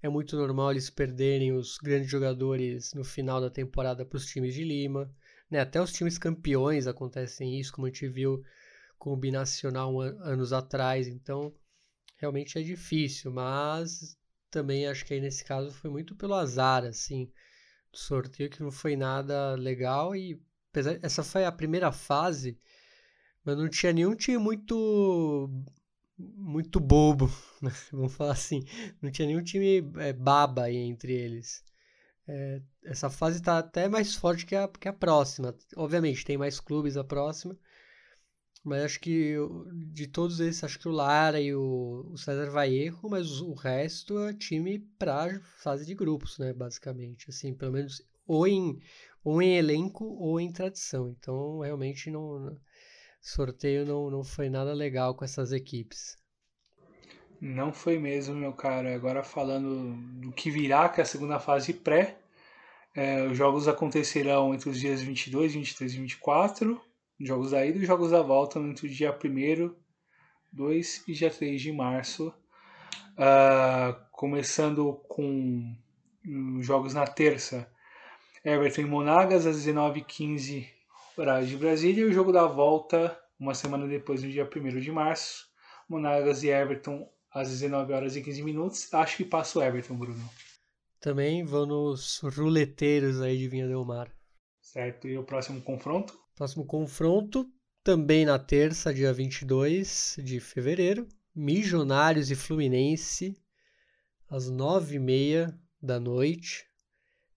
[0.03, 4.55] é muito normal eles perderem os grandes jogadores no final da temporada para os times
[4.55, 5.11] de Lima.
[5.51, 5.61] Né?
[5.61, 8.43] Até os times campeões acontecem isso, como a gente viu
[8.99, 11.09] com o Binacional anos atrás.
[11.09, 11.55] Então,
[12.17, 14.17] realmente é difícil, mas
[14.51, 17.31] também acho que aí nesse caso foi muito pelo azar, assim,
[17.93, 20.41] do sorteio que não foi nada legal e
[20.77, 22.59] apesar, essa foi a primeira fase,
[23.45, 25.51] mas não tinha nenhum time muito
[26.19, 27.31] muito bobo,
[27.63, 27.71] né?
[27.93, 28.65] vamos falar assim.
[29.01, 31.65] Não tinha nenhum time é, baba entre eles.
[32.29, 35.55] É, essa fase está até mais forte que a, que a próxima.
[35.77, 37.59] Obviamente, tem mais clubes a próxima.
[38.65, 39.37] Mas acho que
[39.95, 44.19] de todos esses, acho que o Lara e o, o César erro, mas o resto
[44.19, 46.53] é time para fase de grupos, né?
[46.53, 47.31] Basicamente.
[47.31, 48.81] Assim, pelo menos ou em,
[49.27, 51.09] ou em elenco ou em tradição.
[51.09, 52.57] Então, realmente não
[53.21, 56.17] sorteio não, não foi nada legal com essas equipes.
[57.41, 58.95] Não foi mesmo, meu cara.
[58.95, 62.17] Agora falando do que virá, que é a segunda fase pré,
[62.95, 66.81] é, os jogos acontecerão entre os dias 22, 23 e 24,
[67.19, 69.75] jogos da ida e jogos da volta entre o dia 1
[70.53, 72.33] 2 e dia 3 de março.
[73.19, 75.75] Uh, começando com
[76.59, 77.69] os jogos na terça,
[78.49, 80.69] Everton e Monagas às 19h15,
[81.17, 84.93] horário de Brasília, e o jogo da volta, uma semana depois, no dia 1 de
[84.93, 85.49] março,
[85.89, 88.95] Monagas e Everton às 19 horas e 15 minutos.
[88.95, 90.31] Acho que passa o Everton, Bruno.
[91.01, 94.13] Também vão nos ruleteiros aí de Vinha Del Mar.
[94.61, 96.17] Certo, e o próximo confronto?
[96.37, 97.51] Próximo confronto,
[97.83, 103.37] também na terça, dia 22 de fevereiro, Milionários e Fluminense,
[104.31, 106.65] às 9h30 da noite.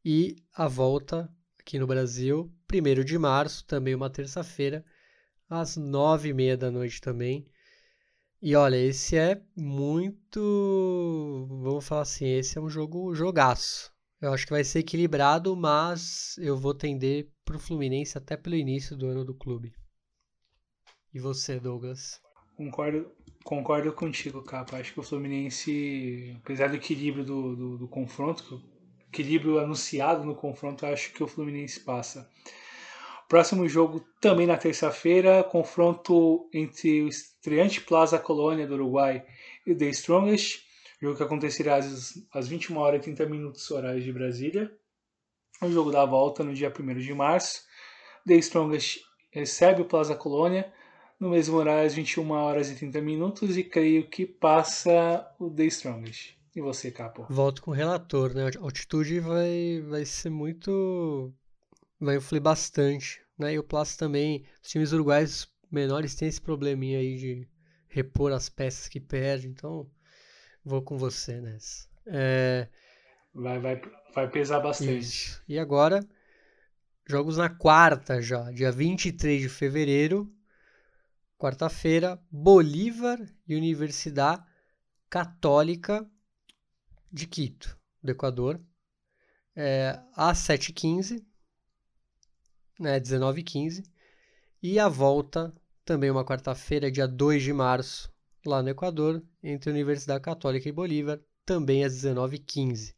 [0.04, 4.84] E a volta aqui no Brasil, 1 de março, também uma terça-feira,
[5.50, 7.46] às 9h30 da noite também.
[8.42, 11.48] E olha, esse é muito.
[11.62, 13.92] Vamos falar assim, esse é um jogo jogaço.
[14.22, 18.56] Eu acho que vai ser equilibrado, mas eu vou tender para o Fluminense até pelo
[18.56, 19.74] início do ano do clube.
[21.14, 22.22] E você, Douglas?
[22.56, 23.12] Concordo,
[23.44, 24.78] concordo contigo, Capa.
[24.78, 28.62] Acho que o Fluminense, apesar do equilíbrio do, do, do confronto,
[29.12, 32.30] equilíbrio anunciado no confronto, acho que o Fluminense passa.
[33.28, 39.24] Próximo jogo também na terça-feira, confronto entre o estreante Plaza Colônia do Uruguai
[39.66, 40.64] e The Strongest,
[41.02, 44.72] jogo que acontecerá às, às 21 horas e 30 minutos horários de Brasília.
[45.62, 47.62] O jogo da volta no dia 1 de março.
[48.26, 50.72] The Strongest recebe o Plaza Colônia
[51.20, 55.66] no mesmo horário às 21 horas e 30 minutos e creio que passa o The
[55.66, 56.39] Strongest.
[56.60, 57.26] E você, Capo?
[57.30, 58.44] Volto com o relator, né?
[58.44, 61.34] A altitude vai, vai ser muito
[61.98, 63.22] vai influir bastante.
[63.38, 63.54] Né?
[63.54, 67.48] E o Plus também, os times uruguaios menores têm esse probleminha aí de
[67.88, 69.90] repor as peças que perdem, então
[70.62, 71.88] vou com você nessa.
[72.06, 72.68] É...
[73.34, 73.82] Vai, vai,
[74.14, 75.00] vai pesar bastante.
[75.00, 75.42] Isso.
[75.48, 76.06] E agora,
[77.08, 80.30] jogos na quarta já, dia 23 de fevereiro,
[81.38, 83.18] quarta-feira, Bolívar
[83.48, 84.44] e Universidade
[85.10, 86.06] Católica
[87.12, 88.62] de Quito, do Equador,
[89.56, 91.24] é, às 7h15
[92.80, 93.84] né, 19 e 15.
[94.82, 98.12] A volta, também uma quarta-feira, dia 2 de março,
[98.46, 102.96] lá no Equador, entre Universidade Católica e Bolívar, também às 19 e 15.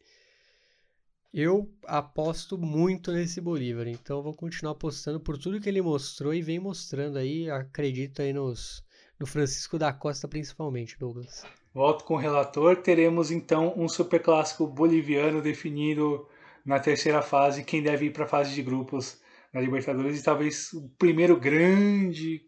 [1.34, 6.42] Eu aposto muito nesse Bolívar, então vou continuar apostando por tudo que ele mostrou e
[6.42, 8.84] vem mostrando aí, acredito aí nos,
[9.18, 11.46] no Francisco da Costa principalmente, Douglas.
[11.74, 16.28] Volto com o relator, teremos então um superclássico boliviano definido
[16.66, 19.22] na terceira fase, quem deve ir para a fase de grupos
[19.54, 22.42] na Libertadores e talvez o primeiro grande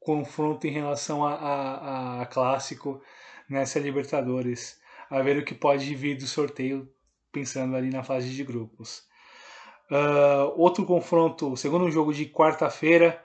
[0.00, 3.00] confronto em relação a, a, a clássico
[3.48, 4.78] nessa Libertadores.
[5.08, 6.88] A ver o que pode vir do sorteio,
[7.30, 9.02] pensando ali na fase de grupos.
[9.90, 13.22] Uh, outro confronto, segundo jogo de quarta-feira,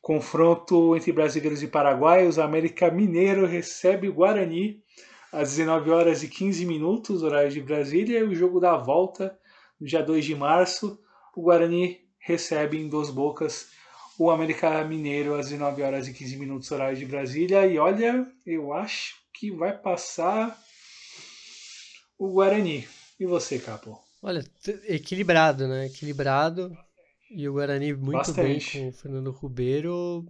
[0.00, 2.38] confronto entre brasileiros e paraguaios.
[2.38, 4.82] América Mineiro recebe o Guarani
[5.32, 8.20] às 19 horas e 15 minutos, horário de Brasília.
[8.20, 9.38] E o jogo da volta,
[9.80, 10.98] no dia 2 de março.
[11.36, 13.68] O Guarani recebe em Dos Bocas
[14.18, 17.66] o América Mineiro às 19 horas e 15 minutos horário de Brasília.
[17.66, 20.58] E olha, eu acho que vai passar
[22.18, 22.86] o Guarani.
[23.18, 23.98] E você, Capo?
[24.22, 24.44] Olha,
[24.86, 25.86] equilibrado, né?
[25.86, 26.70] Equilibrado.
[27.30, 28.42] E o Guarani muito Bastante.
[28.42, 30.26] bem com o Fernando Ribeiro.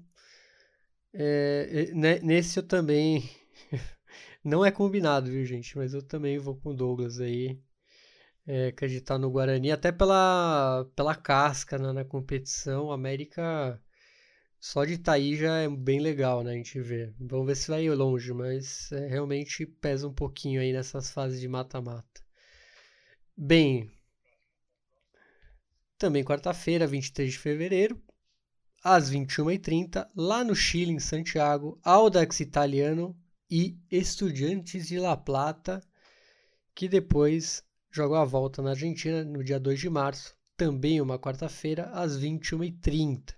[1.12, 3.28] É, nesse eu também.
[4.44, 5.76] Não é combinado, viu, gente?
[5.76, 7.58] Mas eu também vou com o Douglas aí
[8.46, 12.92] é, acreditar no Guarani, até pela, pela casca né, na competição.
[12.92, 13.80] América
[14.60, 16.52] só de estar tá aí já é bem legal, né?
[16.52, 17.14] A gente vê.
[17.18, 21.40] Vamos ver se vai ir longe, mas é, realmente pesa um pouquinho aí nessas fases
[21.40, 22.20] de mata-mata.
[23.36, 23.90] Bem,
[26.00, 28.02] também quarta-feira, 23 de fevereiro,
[28.82, 33.14] às 21h30, lá no Chile, em Santiago, Audax Italiano
[33.50, 35.82] e Estudiantes de La Plata,
[36.74, 41.90] que depois jogou a volta na Argentina no dia 2 de março, também uma quarta-feira,
[41.92, 43.34] às 21h30.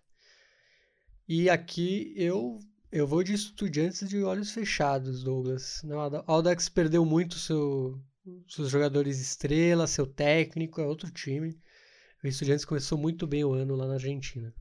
[1.29, 2.61] E aqui eu
[2.93, 5.83] eu vou de estudiantes de olhos fechados, Douglas.
[5.83, 7.99] O Audax perdeu muito seu,
[8.47, 11.59] seus jogadores estrela, seu técnico, é outro time.
[12.25, 14.55] O Estudiantes começou muito bem o ano lá na Argentina.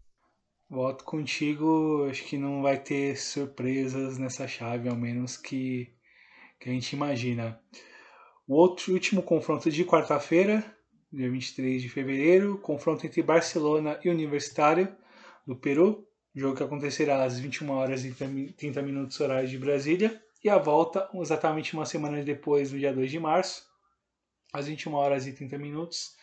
[0.67, 5.93] Voto contigo, acho que não vai ter surpresas nessa chave, ao menos que,
[6.59, 7.61] que a gente imagina.
[8.47, 10.75] O outro último confronto de quarta-feira,
[11.13, 14.97] dia 23 de fevereiro, confronto entre Barcelona e Universitário
[15.45, 18.11] do Peru, jogo que acontecerá às 21 horas e
[18.57, 23.11] 30 minutos horário de Brasília, e a volta exatamente uma semana depois, no dia 2
[23.11, 23.69] de março,
[24.51, 26.19] às 21 horas e 30 minutos,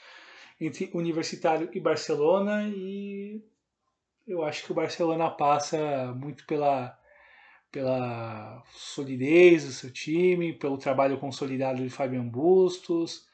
[0.60, 3.40] entre Universitário e Barcelona, e
[4.26, 6.98] eu acho que o Barcelona passa muito pela,
[7.70, 13.26] pela solidez do seu time, pelo trabalho consolidado de Fabian Bustos,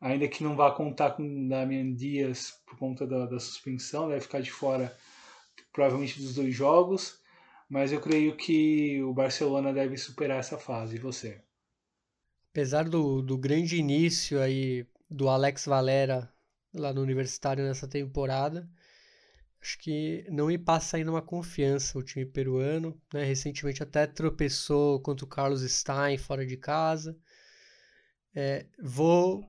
[0.00, 4.40] ainda que não vá contar com Damian Dias por conta da, da suspensão, deve ficar
[4.40, 4.96] de fora
[5.72, 7.20] provavelmente dos dois jogos,
[7.68, 10.96] mas eu creio que o Barcelona deve superar essa fase.
[10.96, 11.40] E você?
[12.50, 16.32] Apesar do, do grande início aí do Alex Valera
[16.74, 18.68] lá no Universitário nessa temporada,
[19.60, 23.00] acho que não me passa ainda uma confiança o time peruano.
[23.12, 23.24] Né?
[23.24, 27.16] Recentemente até tropeçou contra o Carlos Stein fora de casa.
[28.34, 29.44] É, vou.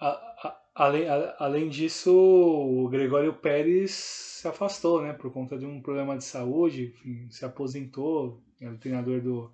[0.00, 5.12] A, a, além, a, além disso, o Gregório Pérez se afastou né?
[5.12, 9.52] por conta de um problema de saúde, enfim, se aposentou, era o treinador do,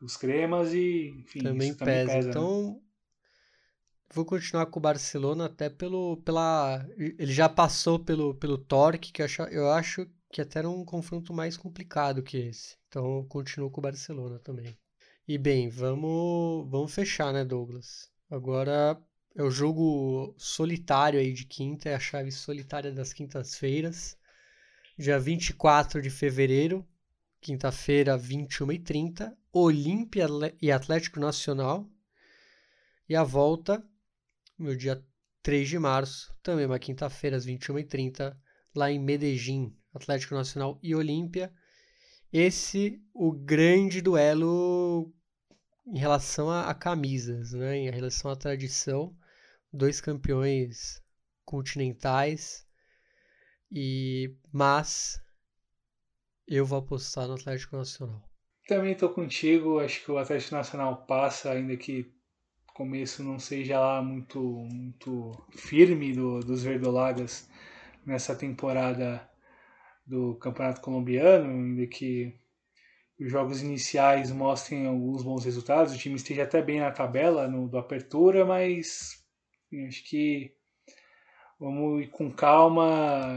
[0.00, 1.78] dos cremas e enfim, também, pesa.
[1.78, 2.14] também pesa.
[2.14, 2.30] Né?
[2.30, 2.80] Então, né?
[4.12, 9.22] Vou continuar com o Barcelona até pelo pela ele já passou pelo pelo Torque que
[9.22, 12.76] eu acho, eu acho que até era um confronto mais complicado que esse.
[12.88, 14.76] Então eu continuo com o Barcelona também.
[15.28, 18.10] E bem, vamos vamos fechar, né, Douglas?
[18.30, 19.00] Agora
[19.36, 24.16] é o jogo solitário aí de quinta, é a chave solitária das quintas-feiras.
[24.98, 26.86] Dia 24 de fevereiro,
[27.40, 30.26] quinta-feira, 21h30, Olímpia
[30.62, 31.88] e Atlético Nacional.
[33.08, 33.84] E a volta
[34.58, 35.02] no dia
[35.42, 38.36] 3 de março, também uma quinta-feira, às 21h30,
[38.74, 41.52] lá em Medellín, Atlético Nacional e Olímpia.
[42.32, 45.12] Esse, o grande duelo
[45.86, 47.76] em relação a, a, camisas, né?
[47.76, 49.16] em relação à tradição.
[49.72, 51.02] Dois campeões
[51.44, 52.66] continentais.
[53.70, 55.20] E Mas
[56.46, 58.22] eu vou apostar no Atlético Nacional.
[58.66, 59.78] Também estou contigo.
[59.78, 62.12] Acho que o Atlético Nacional passa, ainda que
[62.74, 67.48] começo não seja lá muito, muito firme do, dos verdolagas
[68.04, 69.26] nessa temporada
[70.04, 72.34] do Campeonato Colombiano, ainda que
[73.18, 77.68] os jogos iniciais mostrem alguns bons resultados, o time esteja até bem na tabela no,
[77.68, 79.24] do Apertura, mas
[79.86, 80.52] acho que
[81.58, 83.28] vamos ir com calma.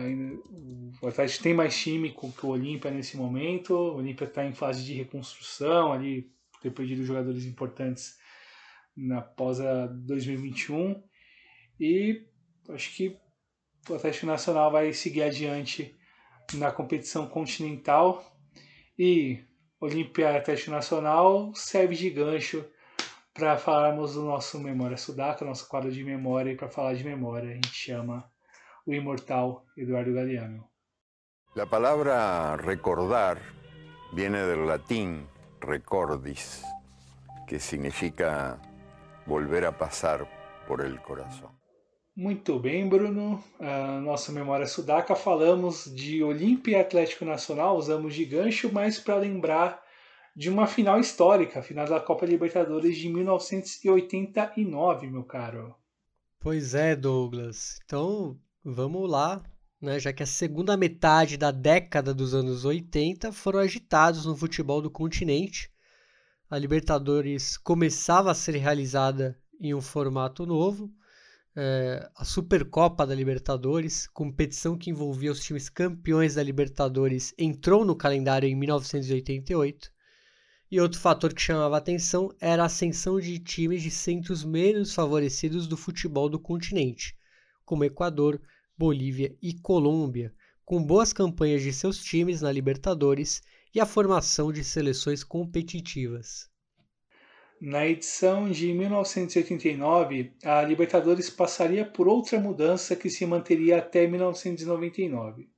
[0.99, 3.75] O Atlético tem mais time que o Olímpia nesse momento.
[3.75, 8.17] O Olímpia está em fase de reconstrução, ali ter perdido jogadores importantes
[8.97, 9.59] na pós
[10.05, 11.01] 2021
[11.79, 12.25] e
[12.69, 13.17] acho que
[13.89, 15.95] o Atlético Nacional vai seguir adiante
[16.55, 18.23] na competição continental
[18.97, 19.45] e
[19.79, 22.65] Olímpia Atlético Nacional serve de gancho
[23.31, 27.51] para falarmos do nosso Memória Sudaca, nosso quadro de memória, e para falar de memória
[27.51, 28.27] a gente chama
[28.87, 30.67] o imortal Eduardo Galeano.
[31.55, 33.37] A palavra recordar
[34.13, 35.27] viene del latim
[35.61, 36.63] recordis,
[37.47, 38.59] que significa
[39.27, 40.25] volver a passar
[40.65, 41.51] por el coração.
[42.15, 43.43] Muito bem, Bruno.
[43.59, 49.17] A nossa memória sudaca falamos de Olímpia e Atlético Nacional, usamos de gancho, mas para
[49.17, 49.79] lembrar
[50.35, 55.75] de uma final histórica, a final da Copa Libertadores de 1989, meu caro.
[56.39, 57.77] Pois é, Douglas.
[57.85, 59.43] Então, vamos lá,
[59.81, 59.99] né?
[59.99, 64.89] Já que a segunda metade da década dos anos 80 foram agitados no futebol do
[64.89, 65.71] continente
[66.49, 70.89] a Libertadores começava a ser realizada em um formato novo.
[71.53, 77.95] É, a Supercopa da Libertadores, competição que envolvia os times campeões da Libertadores, entrou no
[77.95, 79.91] calendário em 1988.
[80.71, 85.67] E outro fator que chamava atenção era a ascensão de times de centros menos favorecidos
[85.67, 87.15] do futebol do continente,
[87.65, 88.41] como Equador,
[88.77, 90.33] Bolívia e Colômbia,
[90.63, 93.41] com boas campanhas de seus times na Libertadores
[93.73, 96.49] e a formação de seleções competitivas.
[97.59, 105.49] Na edição de 1989, a Libertadores passaria por outra mudança que se manteria até 1999.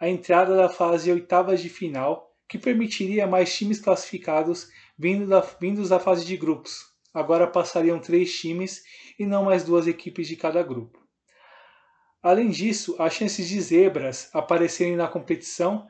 [0.00, 4.68] A entrada da fase oitavas de final, que permitiria mais times classificados
[4.98, 6.90] vindo da, vindos da fase de grupos.
[7.14, 8.82] Agora passariam três times
[9.16, 10.98] e não mais duas equipes de cada grupo.
[12.22, 15.88] Além disso, as chances de zebras aparecerem na competição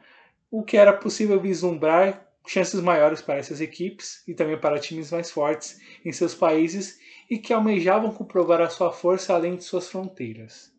[0.51, 5.31] o que era possível vislumbrar chances maiores para essas equipes e também para times mais
[5.31, 6.99] fortes em seus países
[7.31, 10.73] e que almejavam comprovar a sua força além de suas fronteiras.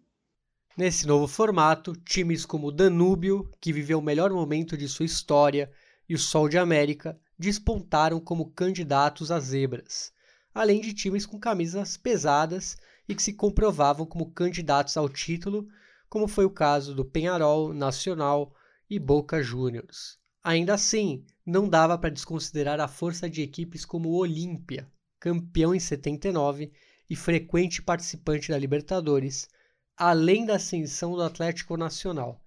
[0.76, 5.72] Nesse novo formato, times como Danúbio, que viveu o melhor momento de sua história,
[6.08, 10.12] e o Sol de América despontaram como candidatos às zebras,
[10.54, 15.68] além de times com camisas pesadas e que se comprovavam como candidatos ao título,
[16.10, 18.54] como foi o caso do Penharol, Nacional,
[18.92, 20.20] e Boca Juniors.
[20.44, 24.86] Ainda assim, não dava para desconsiderar a força de equipes como o Olímpia,
[25.18, 26.74] campeão em 79
[27.10, 29.48] e frequente participante da Libertadores,
[29.96, 32.44] além da ascensão do Atlético Nacional,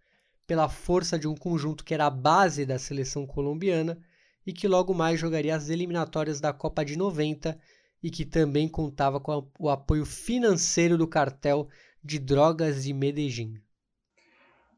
[0.47, 3.99] pela força de um conjunto que era a base da seleção colombiana
[4.47, 7.59] e que logo mais jogaria as eliminatórias da Copa de 90
[8.03, 11.67] e que também contava com o apoio financeiro do cartel
[12.05, 13.64] de drogas de Medellín.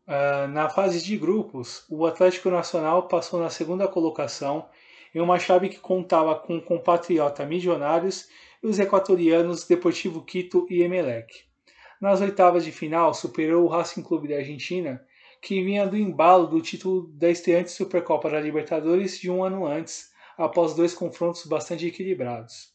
[0.07, 4.69] Uh, na fase de grupos, o Atlético Nacional passou na segunda colocação
[5.13, 8.29] em uma chave que contava com o compatriota Milionários
[8.63, 11.45] e os equatorianos Deportivo Quito e Emelec.
[12.01, 15.05] Nas oitavas de final, superou o Racing Clube da Argentina,
[15.43, 20.13] que vinha do embalo do título da estreante Supercopa da Libertadores de um ano antes,
[20.39, 22.73] após dois confrontos bastante equilibrados.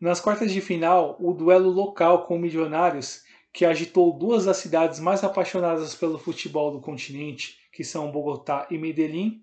[0.00, 3.25] Nas quartas de final, o duelo local com o Milionários
[3.56, 8.76] que agitou duas das cidades mais apaixonadas pelo futebol do continente, que são Bogotá e
[8.76, 9.42] Medellín,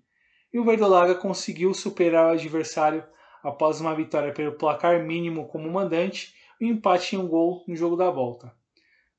[0.52, 3.04] e o Verdolaga conseguiu superar o adversário
[3.42, 7.74] após uma vitória pelo placar mínimo como mandante e um empate em um gol no
[7.74, 8.54] jogo da volta.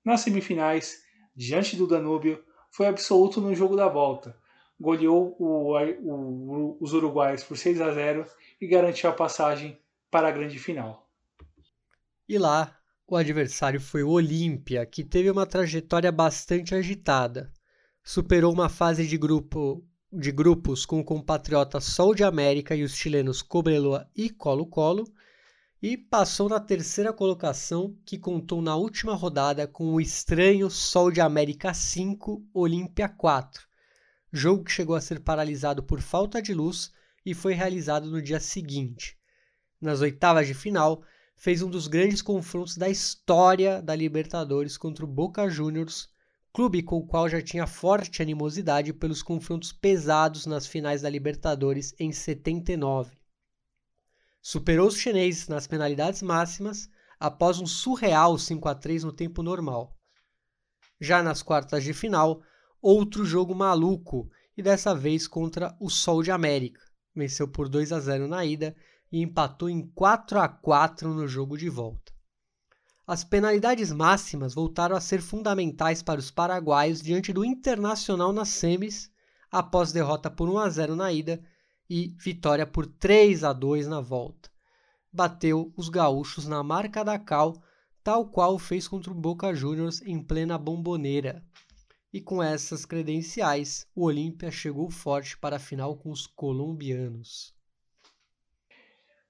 [0.01, 1.03] Nas semifinais,
[1.35, 2.41] diante do Danúbio,
[2.71, 4.39] foi absoluto no jogo da volta.
[4.79, 8.25] Goleou o, o, os uruguaios por 6 a 0
[8.61, 9.77] e garantiu a passagem
[10.09, 11.05] para a grande final.
[12.29, 17.51] E lá, o adversário foi o Olímpia, que teve uma trajetória bastante agitada.
[18.03, 22.95] Superou uma fase de, grupo, de grupos com o compatriota Sol de América e os
[22.95, 25.05] chilenos Cobreloa e Colo-Colo,
[25.81, 31.21] e passou na terceira colocação, que contou na última rodada com o estranho Sol de
[31.21, 33.67] América 5, Olímpia 4,
[34.33, 36.91] jogo que chegou a ser paralisado por falta de luz
[37.23, 39.15] e foi realizado no dia seguinte.
[39.79, 41.03] Nas oitavas de final,
[41.35, 46.09] fez um dos grandes confrontos da história da Libertadores contra o Boca Juniors,
[46.53, 51.93] clube com o qual já tinha forte animosidade pelos confrontos pesados nas finais da Libertadores
[51.99, 53.17] em 79.
[54.41, 59.97] Superou os chineses nas penalidades máximas após um surreal 5 a 3 no tempo normal.
[60.99, 62.41] Já nas quartas de final,
[62.81, 66.79] outro jogo maluco e dessa vez contra o Sol de América.
[67.13, 68.75] Venceu por 2 a 0 na ida
[69.15, 72.11] e empatou em 4 a 4 no jogo de volta.
[73.07, 79.09] As penalidades máximas voltaram a ser fundamentais para os paraguaios diante do Internacional nas semis,
[79.49, 81.41] após derrota por 1 a 0 na ida
[81.89, 84.49] e vitória por 3 a 2 na volta.
[85.13, 87.63] Bateu os gaúchos na marca da cal,
[88.03, 91.41] tal qual fez contra o Boca Juniors em plena bomboneira.
[92.11, 97.54] E com essas credenciais, o Olímpia chegou forte para a final com os colombianos.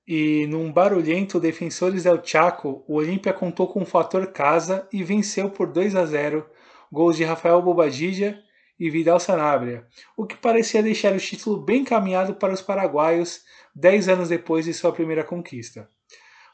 [0.08, 5.49] E num barulhento Defensores del Chaco, o Olímpia contou com o fator casa e venceu
[5.49, 6.45] por 2 a 0,
[6.91, 8.38] gols de Rafael Bobadilla
[8.80, 13.41] e Vidal Sanabria, o que parecia deixar o título bem caminhado para os paraguaios
[13.74, 15.89] 10 anos depois de sua primeira conquista.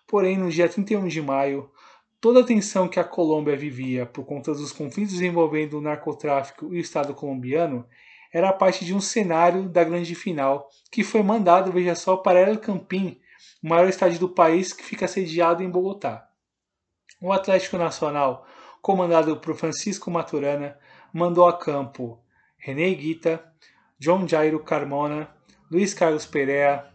[0.08, 1.70] Porém, no dia 31 de maio,
[2.20, 6.78] toda a tensão que a Colômbia vivia por conta dos conflitos envolvendo o narcotráfico e
[6.78, 7.86] o Estado colombiano
[8.34, 12.60] era parte de um cenário da grande final que foi mandado, veja só, para El
[12.60, 13.20] Campín,
[13.62, 16.28] o maior estádio do país que fica sediado em Bogotá.
[17.22, 18.48] O Atlético Nacional,
[18.82, 20.78] comandado por Francisco Maturana,
[21.14, 22.20] mandou a campo
[22.58, 23.44] René Guita,
[24.00, 25.30] John Jairo Carmona,
[25.70, 26.92] Luiz Carlos Perea,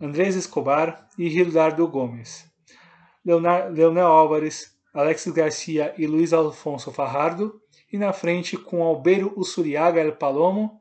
[0.00, 2.50] Andrés Escobar e Gildardo Gomes.
[3.24, 7.60] Leonel Álvares, Alexis Garcia e Luiz Alfonso Farrardo,
[7.92, 10.80] e na frente com Albeiro Usuriaga El Palomo,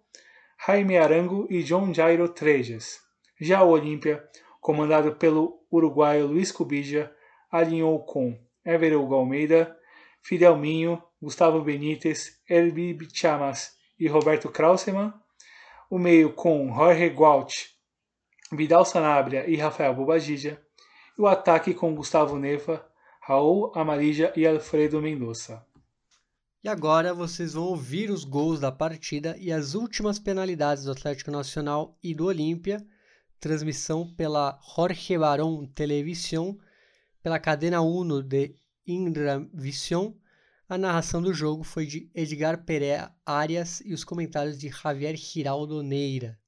[0.66, 3.00] Jaime Arango e John Jairo Trejas.
[3.40, 4.24] Já o Olímpia
[4.66, 7.14] comandado pelo uruguaio Luiz Cubija,
[7.52, 8.36] alinhou com
[8.66, 9.78] Everett Almeida,
[10.24, 15.14] Fidel Minho, Gustavo Benítez, Elbi Chamas e Roberto Krausemann,
[15.88, 17.54] o meio com Jorge Gualt,
[18.52, 20.60] Vidal Sanabria e Rafael Bobadilla,
[21.16, 22.84] e o ataque com Gustavo Neva,
[23.22, 25.64] Raul Amarija e Alfredo Mendonça.
[26.64, 31.30] E agora vocês vão ouvir os gols da partida e as últimas penalidades do Atlético
[31.30, 32.84] Nacional e do Olímpia
[33.46, 36.58] transmissão pela Jorge Barón Televisión,
[37.22, 38.56] pela cadena 1 de
[39.54, 40.14] Vision.
[40.68, 45.84] A narração do jogo foi de Edgar Pereira Arias e os comentários de Javier Giraldo
[45.84, 46.40] Neira.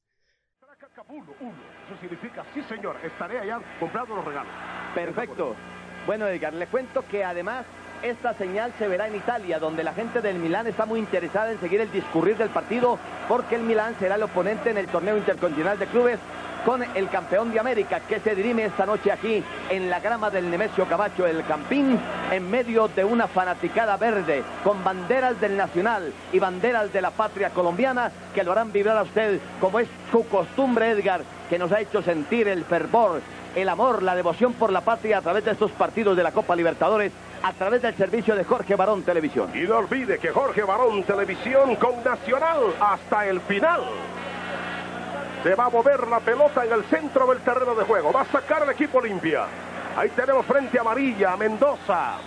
[4.96, 5.56] Perfecto.
[6.08, 7.68] Bueno, Edgar, le cuento que además
[8.02, 11.60] esta señal se verá en Italia, donde la gente del Milán está muy interesada en
[11.60, 15.78] seguir el discurrir del partido, porque el Milán será el oponente en el torneo intercontinental
[15.78, 16.20] de clubes
[16.66, 20.50] con el campeón de América que se dirime esta noche aquí en la grama del
[20.50, 22.00] Nemesio Camacho del Campín
[22.32, 27.50] en medio de una fanaticada verde con banderas del Nacional y banderas de la patria
[27.50, 31.80] colombiana que lo harán vibrar a usted como es su costumbre Edgar que nos ha
[31.80, 33.22] hecho sentir el fervor,
[33.56, 36.56] el amor, la devoción por la patria a través de estos partidos de la Copa
[36.56, 37.12] Libertadores
[37.44, 39.50] a través del servicio de Jorge Barón Televisión.
[39.54, 43.82] Y no olvide que Jorge Barón Televisión con Nacional hasta el final.
[45.44, 48.12] Se va a mover la pelota en el centro del terreno de juego.
[48.12, 49.46] Va a sacar el equipo limpia.
[49.96, 52.18] Ahí tenemos frente amarilla a Mendoza.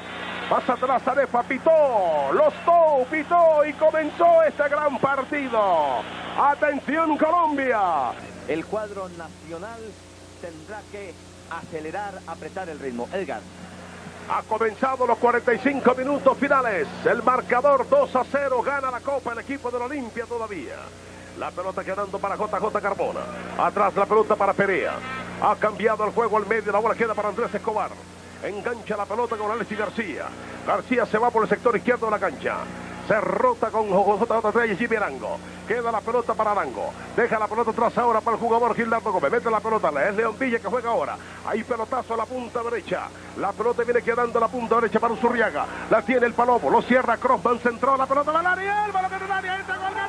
[0.48, 6.02] Pasa atrás Arefa, pitó, los to, pitó y comenzó este gran partido.
[6.36, 8.10] Atención Colombia.
[8.48, 9.80] El cuadro nacional
[10.40, 11.14] tendrá que
[11.50, 13.08] acelerar, apretar el ritmo.
[13.12, 13.40] Edgar.
[14.28, 16.88] Ha comenzado los 45 minutos finales.
[17.04, 20.76] El marcador 2 a 0 gana la Copa el equipo de la Olimpia todavía.
[21.38, 23.20] La pelota quedando para JJ Carbona.
[23.58, 24.92] Atrás la pelota para Perea.
[25.42, 26.72] Ha cambiado el juego al medio.
[26.72, 27.90] La bola queda para Andrés Escobar.
[28.42, 30.26] Engancha la pelota con Alexis García.
[30.66, 32.56] García se va por el sector izquierdo de la cancha.
[33.06, 35.38] Se rota con JJ y Jimmy Arango.
[35.66, 36.92] Queda la pelota para Arango.
[37.16, 39.32] Deja la pelota atrás ahora para el jugador Gildardo Gómez.
[39.32, 39.90] Mete la pelota.
[40.08, 41.16] Es León Villa que juega ahora.
[41.46, 43.08] Hay pelotazo a la punta derecha.
[43.38, 45.66] La pelota viene quedando a la punta derecha para Zurriaga.
[45.90, 46.70] La tiene el Palomo.
[46.70, 47.58] Lo cierra Crossman.
[47.58, 48.86] Centró la pelota del área.
[48.86, 49.58] El balón del área.
[49.58, 49.99] Gol,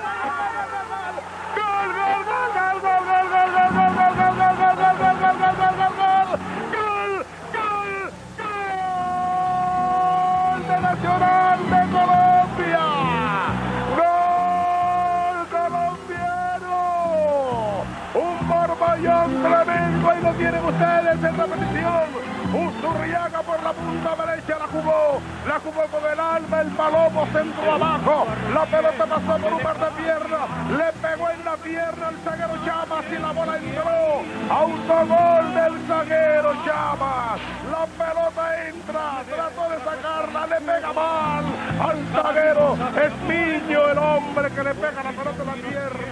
[18.91, 20.09] Un barballón tremendo.
[20.09, 22.31] Ahí lo tienen ustedes en repetición.
[22.51, 25.21] Uzurriaga por la punta derecha la jugó.
[25.47, 26.61] La jugó con el alma.
[26.61, 28.27] El palomo centro abajo.
[28.53, 30.49] La pelota pasó por un par de piernas.
[30.77, 34.21] Le pegó en la pierna al zaguero Chamas y la bola entró.
[34.49, 37.39] Autogol del zaguero Chamas.
[37.71, 39.23] La pelota entra.
[39.23, 40.47] Trató de sacarla.
[40.47, 41.45] Le pega mal
[41.79, 42.77] al zaguero.
[42.99, 46.10] Es Miño el hombre que le pega la pelota en la pierna.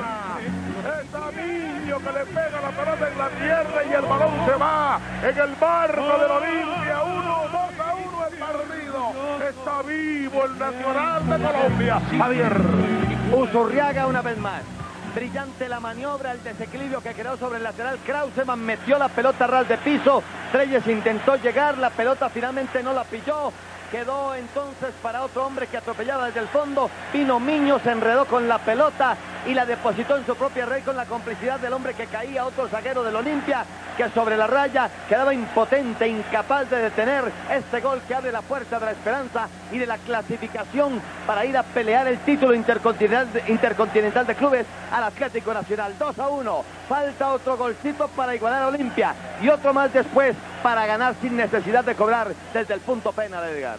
[1.29, 5.55] Que le pega la pelota en la pierna y el balón se va en el
[5.55, 7.03] barco de la Olimpia.
[7.03, 9.49] 1, 2 a 1 el partido.
[9.49, 12.01] Está vivo el Nacional de Colombia.
[12.17, 12.61] Javier.
[13.33, 14.61] Uzurriaga una vez más.
[15.13, 17.99] Brillante la maniobra, el desequilibrio que creó sobre el lateral.
[18.05, 20.23] Krauseman metió la pelota a ras de piso.
[20.51, 23.51] Treyes intentó llegar, la pelota finalmente no la pilló.
[23.91, 26.91] Quedó entonces para otro hombre que atropellaba desde el fondo.
[27.11, 30.95] Pino Miño se enredó con la pelota y la depositó en su propia red con
[30.95, 33.65] la complicidad del hombre que caía, otro zaguero del Olimpia,
[33.97, 38.79] que sobre la raya quedaba impotente, incapaz de detener este gol que abre la puerta
[38.79, 44.25] de la esperanza y de la clasificación para ir a pelear el título intercontinental, intercontinental
[44.25, 45.93] de clubes al Atlético Nacional.
[45.97, 46.63] 2 a 1.
[46.87, 51.83] Falta otro golcito para igualar a Olimpia y otro más después para ganar sin necesidad
[51.83, 53.77] de cobrar desde el punto pena de Edgar.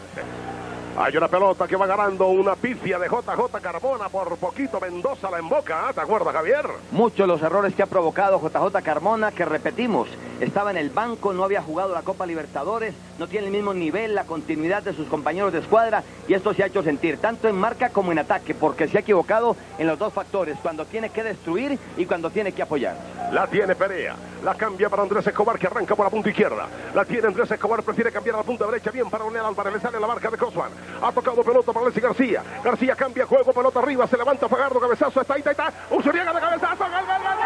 [0.97, 5.38] Hay una pelota que va ganando una pifia de JJ Carbona por poquito Mendoza la
[5.38, 5.93] emboca, ¿ah?
[5.93, 6.66] ¿te acuerdas Javier?
[6.91, 10.09] Muchos los errores que ha provocado JJ Carmona, que repetimos,
[10.41, 14.14] estaba en el banco, no había jugado la Copa Libertadores, no tiene el mismo nivel,
[14.14, 17.57] la continuidad de sus compañeros de escuadra y esto se ha hecho sentir tanto en
[17.57, 21.22] marca como en ataque, porque se ha equivocado en los dos factores, cuando tiene que
[21.22, 22.97] destruir y cuando tiene que apoyar.
[23.32, 26.66] La tiene Perea, la cambia para Andrés Escobar que arranca por la punta izquierda.
[26.95, 29.80] La tiene Andrés Escobar, prefiere cambiar a la punta derecha, bien para Leonel Álvarez, le
[29.80, 30.80] sale la marca de Cosman.
[31.03, 32.43] Ha tocado pelota para Alexis García.
[32.62, 36.33] García cambia juego, pelota arriba, se levanta Fagardo, cabezazo, está ahí, está ahí, está.
[36.33, 37.39] De cabezazo, gol, gol, gol,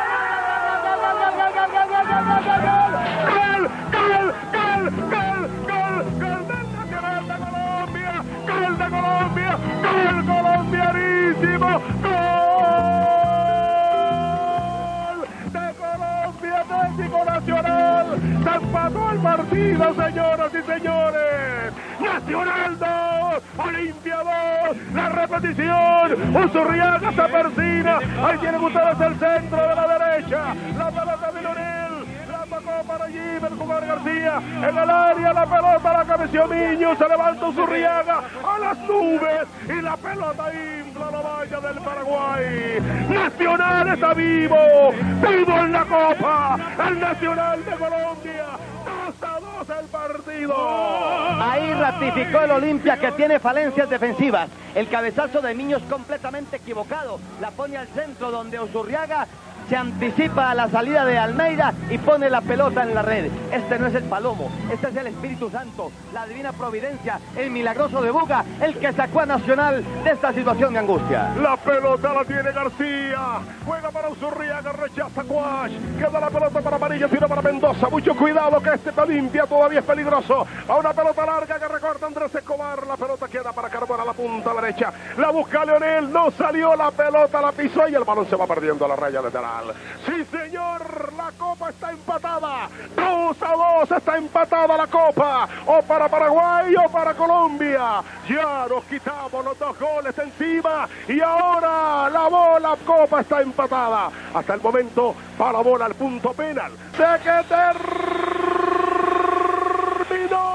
[0.85, 2.35] gol, gol, gol, gol, gol,
[4.05, 4.39] gol,
[5.95, 6.39] gol, gol, gol,
[7.31, 8.19] gol,
[8.77, 9.15] gol, gol, gol
[11.61, 12.05] gol
[17.25, 27.13] Nacional, se empató el partido, señoras y señores, Nacional 2, Olimpia 2, la repetición, Uzurriaga
[27.13, 32.39] se persina, ahí tienen ustedes el centro de la derecha, la pelota de Lionel, la
[32.57, 37.09] tocó para allí, el jugador García, en el área la pelota la cabeció Miño, se
[37.09, 44.15] levanta Uzurriaga a las nubes y la pelota infla la valla del Paraguay, Nacional está
[44.15, 44.57] vivo,
[44.93, 48.24] vivo en la Copa, el Nacional de Colombia,
[49.67, 50.55] 2 a 2 el partido.
[51.41, 54.49] Ahí ratificó el Olimpia que tiene falencias defensivas.
[54.75, 57.19] El cabezazo de Miño es completamente equivocado.
[57.41, 59.27] La pone al centro donde Osurriaga
[59.69, 63.31] se anticipa a la salida de Almeida y pone la pelota en la red.
[63.53, 68.03] Este no es el Palomo, este es el Espíritu Santo, la divina providencia, el milagroso
[68.03, 71.35] de Buga, el que sacó a Nacional de esta situación de angustia.
[71.41, 73.41] La pelota la tiene García.
[73.65, 75.73] Juega para Usurriaga, rechaza Cuash.
[75.99, 77.89] Queda la pelota para Amarilla, tira para Mendoza.
[77.89, 80.47] Mucho cuidado que este está limpia, todavía es peligroso.
[80.69, 82.87] A una pelota larga que recorta Andrés Escobar.
[82.87, 84.93] La pelota queda para Carbona a la punta derecha.
[85.19, 88.85] La busca Leonel, no salió la pelota, la pisó y el balón se va perdiendo
[88.85, 89.54] a la raya lateral.
[90.07, 92.69] Sí, señor, la copa está empatada.
[92.97, 95.49] Dos a dos está empatada la copa.
[95.67, 98.03] O para Paraguay o para Colombia.
[98.29, 104.11] Ya nos quitamos los dos goles encima y ahora la bola copa está empatada.
[104.35, 106.73] Hasta el momento va la bola al punto penal.
[106.73, 107.45] De que
[110.09, 110.55] terminó.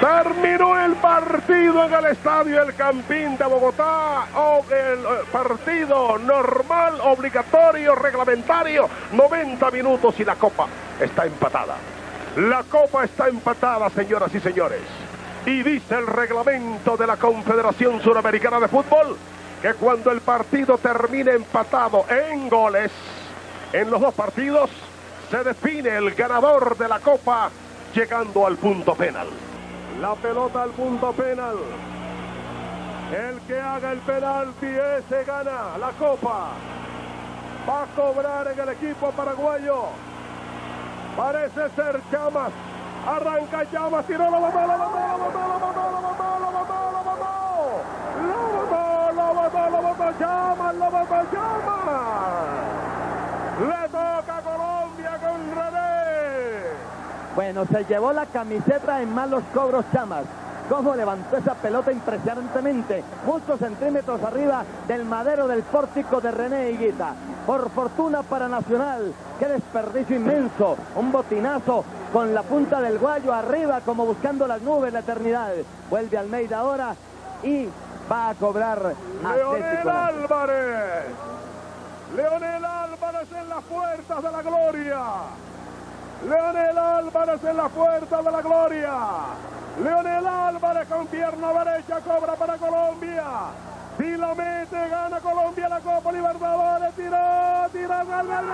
[0.00, 4.26] Terminó el partido en el estadio El Campín de Bogotá.
[4.36, 8.88] O el eh, partido normal, obligatorio, reglamentario.
[9.12, 10.68] 90 minutos y la copa
[11.00, 11.76] está empatada.
[12.36, 14.82] La copa está empatada, señoras y señores.
[15.44, 19.16] Y dice el reglamento de la Confederación Suramericana de Fútbol
[19.60, 22.92] que cuando el partido termine empatado en goles,
[23.72, 24.70] en los dos partidos,
[25.28, 27.50] se define el ganador de la copa
[27.92, 29.26] llegando al punto penal.
[30.00, 31.56] La pelota al punto penal.
[33.10, 36.50] El que haga el penalti, ese gana la copa.
[37.68, 39.86] Va a cobrar en el equipo paraguayo.
[41.16, 42.52] Parece ser Chamas.
[43.06, 46.92] Arranca Chamas, tiró la botó, la botó, la botó, la botó, la botó, la botó,
[46.92, 47.32] la botó.
[49.16, 50.74] La la botó, la botó Chamas.
[53.58, 55.88] Le toca a Colombia con René.
[57.38, 60.24] Bueno, se llevó la camiseta en malos cobros Chamas.
[60.68, 67.14] Cómo levantó esa pelota impresionantemente, muchos centímetros arriba del madero del pórtico de René Higuita.
[67.46, 73.82] Por fortuna para Nacional, qué desperdicio inmenso, un botinazo con la punta del guayo arriba
[73.82, 75.52] como buscando las nubes la eternidad.
[75.90, 76.96] Vuelve Almeida ahora
[77.44, 77.68] y
[78.10, 78.82] va a cobrar
[79.22, 80.24] Leonel Atlético Nacional.
[80.24, 81.04] Álvarez.
[82.16, 84.98] Leonel Álvarez en las puertas de la gloria.
[86.26, 88.94] Leonel Álvarez en las puertas de la gloria.
[89.82, 93.24] Leonel Álvarez con pierna derecha cobra para Colombia.
[93.96, 96.94] Si lo mete, gana Colombia la Copa Libertadores.
[96.94, 98.48] Tiró, tiró, gol, gol.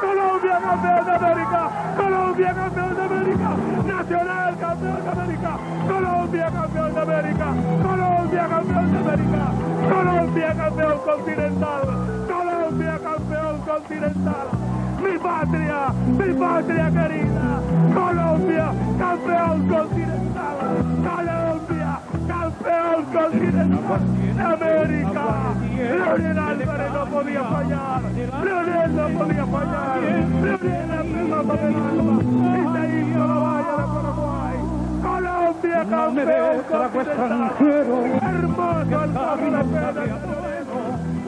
[0.00, 1.70] Colombia campeón de América.
[1.96, 3.50] Colombia campeón de América.
[3.86, 5.58] Nacional campeón de América.
[5.88, 7.46] Colombia campeón de América.
[7.82, 9.52] Colombia campeón de América.
[9.90, 11.82] Colombia campeón continental.
[12.28, 14.48] Colombia campeón continental.
[15.10, 17.60] Mi patria, mi patria querida.
[17.92, 20.58] Colombia, campeón continental.
[21.02, 21.98] Colombia,
[22.28, 24.00] campeón continental.
[24.38, 25.26] América.
[25.76, 28.02] Leonel Álvarez no podía fallar.
[28.44, 30.00] Leonel no podía fallar.
[30.00, 32.14] Leonel pelota del alma.
[32.86, 34.58] Y la valla de Paraguay.
[35.02, 37.50] Colombia, campeón continental.
[38.22, 40.30] Hermoso el paso de Pérez.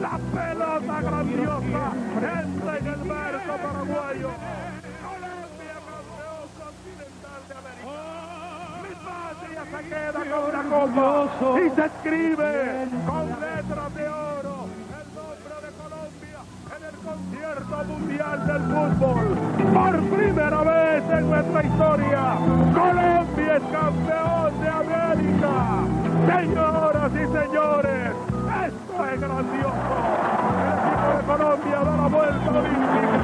[0.03, 1.83] La pelota grandiosa
[2.17, 4.31] entra en el marco paraguayo.
[4.99, 7.95] Colombia campeón continental de América.
[8.83, 11.07] Mi patria se queda con una copa
[11.55, 12.51] y se escribe
[13.07, 14.55] con letras de oro
[14.99, 16.39] el nombre de Colombia
[16.75, 19.27] en el concierto mundial del fútbol.
[19.73, 22.23] Por primera vez en nuestra historia,
[22.75, 25.53] Colombia es campeón de América.
[26.27, 28.11] Señoras y señores,
[28.67, 29.92] esto es grandioso.
[31.33, 33.19] Colombia da la vuelta olímpica.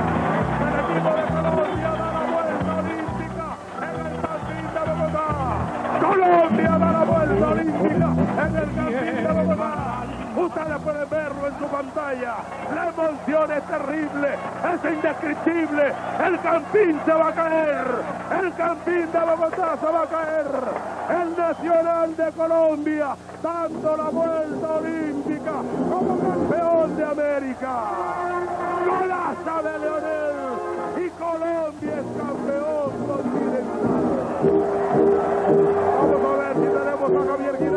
[0.65, 3.47] El equipo de Colombia da la vuelta olímpica
[3.85, 5.29] en el Campín de Bogotá.
[6.01, 8.09] Colombia da la vuelta olímpica
[8.45, 9.73] en el Campín de Bogotá.
[10.35, 12.35] Ustedes pueden verlo en su pantalla.
[12.73, 14.29] La emoción es terrible,
[14.73, 15.93] es indescriptible.
[16.25, 17.87] El Campín se va a caer.
[18.41, 20.47] El Campín de Bogotá se va a caer.
[21.21, 25.53] El Nacional de Colombia dando la vuelta olímpica
[25.91, 26.58] como campeón
[27.03, 27.73] América.
[28.85, 30.35] Golaza de Leonel
[30.97, 34.09] y Colombia es campeón continental.
[36.11, 37.68] Vamos a ver si tenemos a Javier Giraldo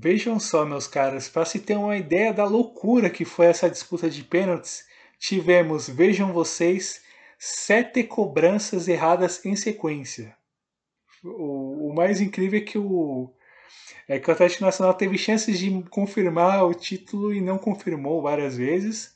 [0.00, 4.08] Vejam só, meus caras, para se ter uma ideia da loucura que foi essa disputa
[4.08, 4.84] de pênaltis,
[5.18, 7.02] tivemos, vejam vocês,
[7.36, 10.36] sete cobranças erradas em sequência.
[11.24, 13.34] O, o mais incrível é que o,
[14.06, 18.56] é que o Atlético Nacional teve chances de confirmar o título e não confirmou várias
[18.56, 19.12] vezes.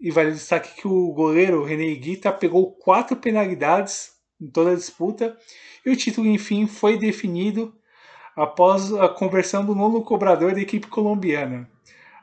[0.00, 5.38] E vale destaque que o goleiro René Guita pegou quatro penalidades em toda a disputa
[5.86, 7.72] e o título, enfim, foi definido
[8.36, 11.68] após a conversão do nono cobrador da equipe colombiana.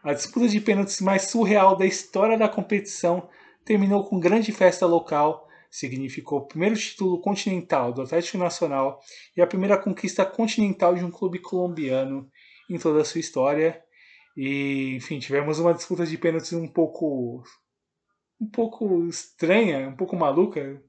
[0.04, 3.28] A disputa de pênaltis mais surreal da história da competição
[3.66, 9.00] terminou com grande festa local, significou o primeiro título continental do Atlético Nacional
[9.36, 12.28] e a primeira conquista continental de um clube colombiano
[12.70, 13.80] em toda a sua história.
[14.36, 17.44] E, enfim, tivemos uma disputa de pênaltis um pouco
[18.42, 20.82] um pouco estranha, um pouco maluca,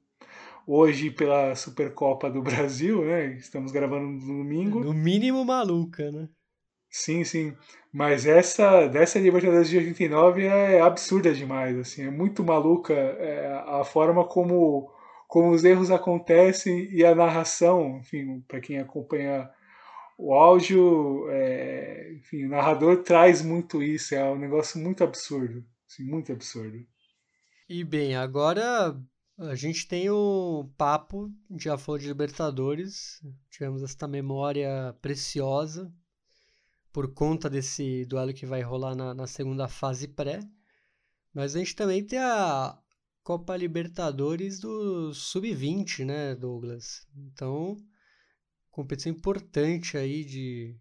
[0.70, 3.34] hoje pela Supercopa do Brasil, né?
[3.34, 4.78] Estamos gravando no domingo.
[4.78, 6.28] No mínimo maluca, né?
[6.88, 7.56] Sim, sim.
[7.92, 13.84] Mas essa dessa Libertadores de 89 é absurda demais, assim, é muito maluca é, a
[13.84, 14.92] forma como
[15.26, 19.48] como os erros acontecem e a narração, enfim, para quem acompanha
[20.18, 26.02] o áudio, é, enfim, o narrador traz muito isso, é um negócio muito absurdo, assim,
[26.04, 26.78] muito absurdo.
[27.68, 29.00] E bem, agora
[29.40, 35.90] a gente tem o papo, já falou de Libertadores, tivemos esta memória preciosa
[36.92, 40.40] por conta desse duelo que vai rolar na, na segunda fase pré.
[41.32, 42.78] Mas a gente também tem a
[43.22, 47.06] Copa Libertadores do Sub-20, né, Douglas?
[47.16, 47.78] Então,
[48.70, 50.76] competição importante aí de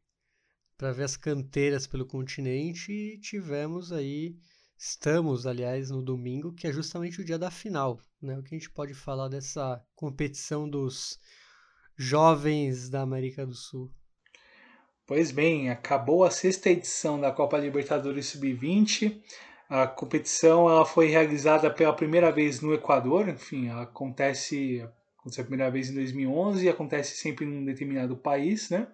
[0.77, 4.37] para ver as canteiras pelo continente e tivemos aí
[4.81, 7.99] Estamos, aliás, no domingo, que é justamente o dia da final.
[8.21, 8.37] Né?
[8.37, 11.19] O que a gente pode falar dessa competição dos
[11.97, 13.91] jovens da América do Sul?
[15.05, 19.21] Pois bem, acabou a sexta edição da Copa Libertadores Sub-20.
[19.67, 23.27] A competição ela foi realizada pela primeira vez no Equador.
[23.27, 24.81] Enfim, ela acontece,
[25.17, 28.87] acontece a primeira vez em 2011 e acontece sempre em um determinado país, né?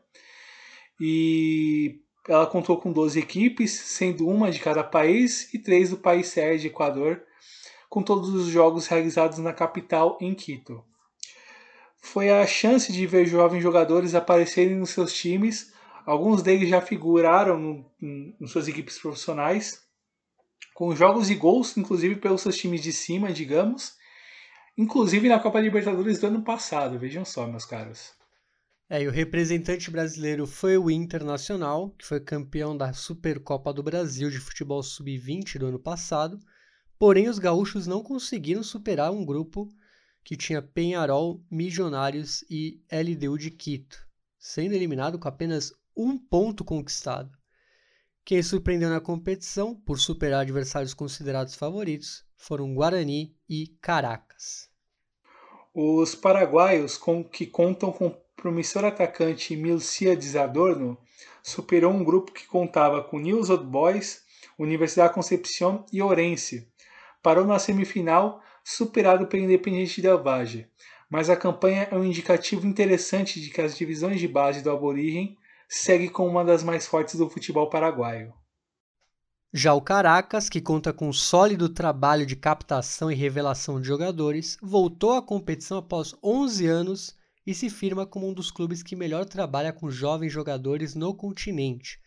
[0.99, 6.27] E ela contou com 12 equipes, sendo uma de cada país e três do país
[6.27, 7.21] sede, Equador,
[7.89, 10.83] com todos os jogos realizados na capital, em Quito.
[11.97, 15.73] Foi a chance de ver jovens jogadores aparecerem nos seus times,
[16.05, 19.83] alguns deles já figuraram no, em suas equipes profissionais,
[20.73, 23.93] com jogos e gols, inclusive pelos seus times de cima, digamos,
[24.77, 28.13] inclusive na Copa Libertadores do ano passado, vejam só, meus caros.
[28.87, 34.29] É, e o representante brasileiro foi o Internacional, que foi campeão da Supercopa do Brasil
[34.29, 36.39] de futebol sub-20 do ano passado.
[36.99, 39.73] Porém, os gaúchos não conseguiram superar um grupo
[40.23, 44.07] que tinha Penharol, Milionários e LDU de Quito,
[44.37, 47.35] sendo eliminado com apenas um ponto conquistado.
[48.23, 54.69] Quem surpreendeu na competição, por superar adversários considerados favoritos, foram Guarani e Caracas.
[55.73, 60.97] Os paraguaios, com, que contam com promissor atacante Milciades Adorno
[61.41, 64.23] superou um grupo que contava com News Old Boys,
[64.57, 66.67] Universidade Concepción e Orense.
[67.21, 70.67] Parou na semifinal, superado pelo Independiente Del Valle.
[71.09, 75.37] Mas a campanha é um indicativo interessante de que as divisões de base do Aborigen
[75.69, 78.33] segue com uma das mais fortes do futebol paraguaio.
[79.53, 84.57] Já o Caracas, que conta com um sólido trabalho de captação e revelação de jogadores,
[84.61, 87.15] voltou à competição após 11 anos
[87.45, 91.99] e se firma como um dos clubes que melhor trabalha com jovens jogadores no continente.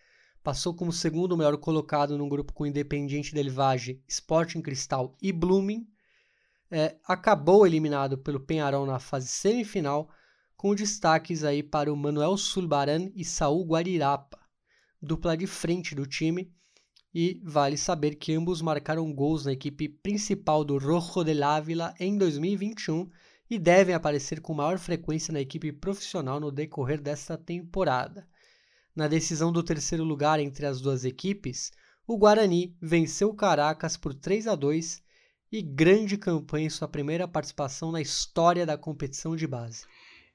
[0.42, 5.86] Passou como segundo melhor colocado num grupo com Independiente del Valle, Sporting Cristal e Blooming.
[6.70, 10.10] É, acabou eliminado pelo Penharol na fase semifinal,
[10.56, 14.38] com destaques aí para o Manuel Sulbaran e Saul Guarirapa,
[15.00, 16.52] dupla de frente do time.
[17.14, 22.18] E vale saber que ambos marcaram gols na equipe principal do Rojo de Ávila em
[22.18, 23.08] 2021
[23.50, 28.26] e devem aparecer com maior frequência na equipe profissional no decorrer desta temporada.
[28.94, 31.70] Na decisão do terceiro lugar entre as duas equipes,
[32.06, 35.02] o Guarani venceu Caracas por 3 a 2
[35.50, 39.86] e grande campanha em sua primeira participação na história da competição de base.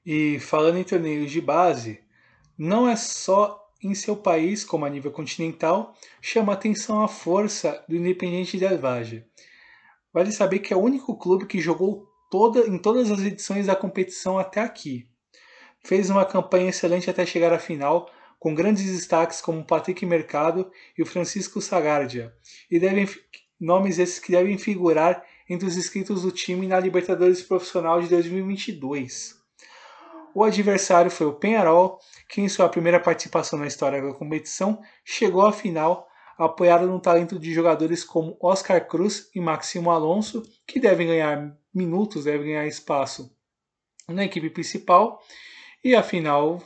[0.04, 2.00] E falando em torneios de base,
[2.58, 7.96] não é só em seu país, como a nível continental, chama atenção a força do
[7.96, 9.24] Independiente Del Valle.
[10.12, 13.76] Vale saber que é o único clube que jogou toda, em todas as edições da
[13.76, 15.06] competição até aqui.
[15.84, 18.10] Fez uma campanha excelente até chegar à final,
[18.40, 20.68] com grandes destaques como Patrick Mercado
[20.98, 22.34] e o Francisco Sagardia,
[22.68, 23.08] e devem,
[23.60, 29.36] nomes esses que devem figurar entre os inscritos do time na Libertadores Profissional de 2022.
[30.34, 35.46] O adversário foi o Penharol, que em sua primeira participação na história da competição chegou
[35.46, 41.06] à final apoiado no talento de jogadores como Oscar Cruz e Maximo Alonso, que devem
[41.06, 43.34] ganhar minutos, devem ganhar espaço
[44.08, 45.22] na equipe principal.
[45.82, 46.62] E a final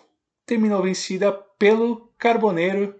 [0.46, 2.98] terminou vencida pelo Carboneiro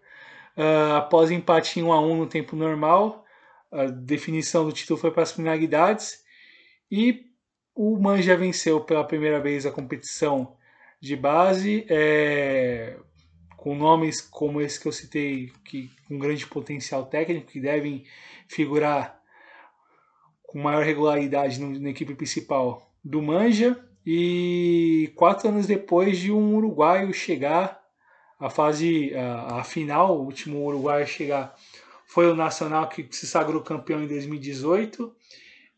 [0.57, 3.25] uh, após empate em 1 a 1 no tempo normal.
[3.71, 6.23] A definição do título foi para as penalidades
[6.91, 7.27] e
[7.75, 10.57] o Manja venceu pela primeira vez a competição
[11.01, 12.97] de base, é,
[13.59, 18.05] com nomes como esse que eu citei, que com grande potencial técnico, que devem
[18.47, 19.21] figurar
[20.45, 23.85] com maior regularidade no, na equipe principal do Manja.
[24.07, 27.83] E quatro anos depois de um uruguaio chegar
[28.39, 31.55] à fase, a, final, o último uruguaio chegar
[32.07, 35.15] foi o Nacional que se sagrou campeão em 2018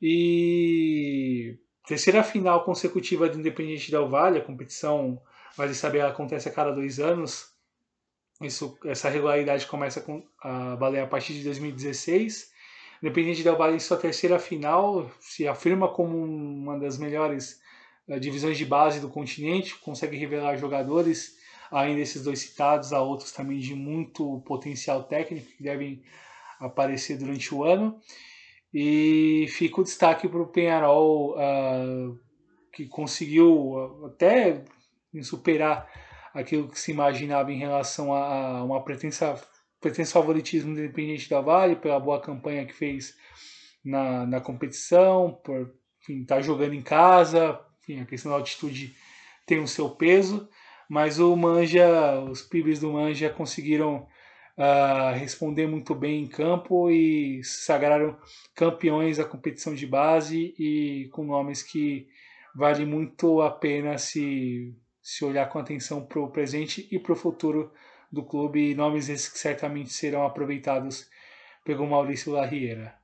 [0.03, 1.57] e
[1.89, 5.21] terceira final consecutiva do Independente Del Valle, a competição,
[5.57, 7.50] vai saber, acontece a cada dois anos.
[8.41, 10.05] Isso, essa regularidade começa
[10.43, 12.51] a valer a partir de 2016.
[13.03, 17.61] Independente Del Valle, em sua terceira final, se afirma como uma das melhores
[18.09, 21.37] uh, divisões de base do continente, consegue revelar jogadores,
[21.71, 26.03] além desses dois citados, há outros também de muito potencial técnico que devem
[26.59, 28.01] aparecer durante o ano.
[28.73, 32.19] E fica o destaque para o Penharol, uh,
[32.73, 34.65] que conseguiu até
[35.23, 35.91] superar
[36.35, 39.41] aquilo que se imaginava em relação a, uma pretensa,
[39.81, 43.15] pretenso favoritismo Independente da Vale, pela boa campanha que fez
[43.85, 45.75] na, na competição, por
[46.09, 48.95] estar tá jogando em casa, enfim, a questão da altitude
[49.47, 50.49] tem o seu peso,
[50.89, 54.07] mas o Manja, os pibes do Manja conseguiram
[54.57, 58.17] uh, responder muito bem em campo e se sagraram
[58.55, 62.09] campeões da competição de base e com nomes que
[62.55, 67.17] vale muito a pena se, se olhar com atenção para o presente e para o
[67.17, 67.73] futuro
[68.11, 71.09] do clube, nomes esses que certamente serão aproveitados
[71.65, 72.99] pelo Maurício Larriera.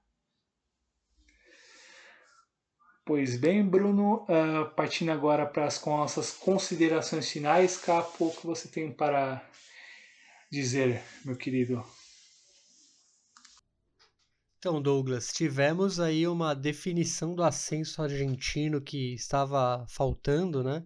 [3.05, 8.67] Pois bem, Bruno, uh, partindo agora para as nossas considerações finais, Capo, o que você
[8.67, 9.49] tem para
[10.51, 11.85] dizer, meu querido?
[14.59, 20.85] Então, Douglas, tivemos aí uma definição do ascenso argentino que estava faltando, né?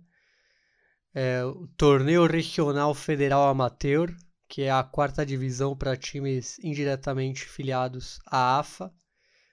[1.13, 4.15] É, o Torneio Regional Federal Amateur,
[4.49, 8.93] que é a quarta divisão para times indiretamente filiados à AFA,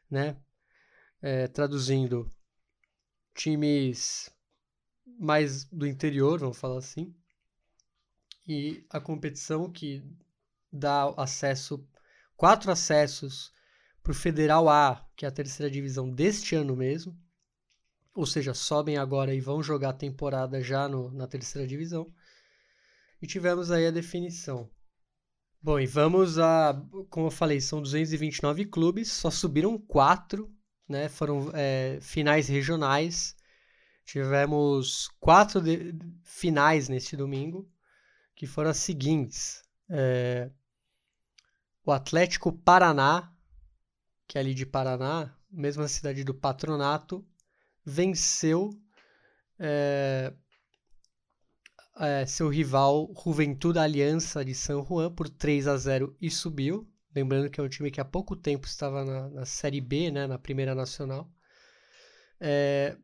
[0.09, 0.37] né?
[1.21, 2.29] É, traduzindo,
[3.33, 4.29] times
[5.19, 7.15] mais do interior, vamos falar assim,
[8.47, 10.03] e a competição que
[10.71, 11.85] dá acesso,
[12.35, 13.51] quatro acessos
[14.01, 17.17] para o Federal A, que é a terceira divisão deste ano mesmo,
[18.17, 22.11] ou seja, sobem agora e vão jogar a temporada já no, na terceira divisão.
[23.21, 24.67] E tivemos aí a definição.
[25.61, 30.51] Bom, e vamos a, como eu falei, são 229 clubes, só subiram quatro,
[30.89, 31.07] né?
[31.09, 33.35] Foram é, finais regionais.
[34.03, 35.93] Tivemos quatro de,
[36.23, 37.69] finais neste domingo
[38.35, 39.61] que foram as seguintes.
[39.91, 40.49] É,
[41.85, 43.31] o Atlético Paraná,
[44.27, 47.23] que é ali de Paraná, mesma cidade do Patronato,
[47.89, 48.69] venceu
[49.57, 50.33] é,
[51.97, 56.85] é, seu rival Juventude Aliança de São Juan por 3 a 0 e subiu.
[57.15, 60.27] Lembrando que é um time que há pouco tempo estava na, na Série B, né,
[60.27, 61.31] na Primeira Nacional.
[62.39, 62.97] É,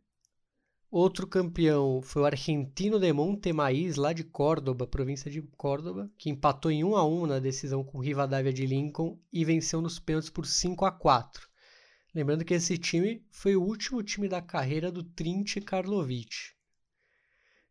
[0.94, 6.70] Outro campeão foi o Argentino de Montemaíz, lá de Córdoba, província de Córdoba, que empatou
[6.70, 10.46] em 1 a 1 na decisão com Rivadavia de Lincoln e venceu nos pênaltis por
[10.46, 11.50] 5 a 4.
[12.14, 16.54] Lembrando que esse time foi o último time da carreira do Trinche Karlovic.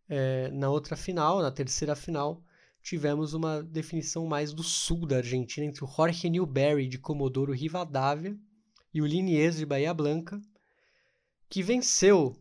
[0.09, 2.45] É, na outra final, na terceira final,
[2.83, 8.37] tivemos uma definição mais do sul da Argentina entre o Jorge Newberry de Comodoro Rivadavia
[8.93, 10.41] e o Liniers de Bahia Blanca,
[11.49, 12.37] que venceu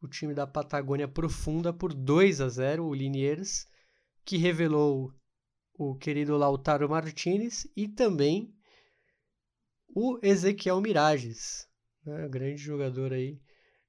[0.00, 3.66] o time da Patagônia Profunda por 2 a 0, o Liniers,
[4.24, 5.12] que revelou
[5.74, 8.54] o querido Lautaro Martinez e também
[9.94, 11.68] o Ezequiel Mirages,
[12.04, 13.40] né, grande jogador aí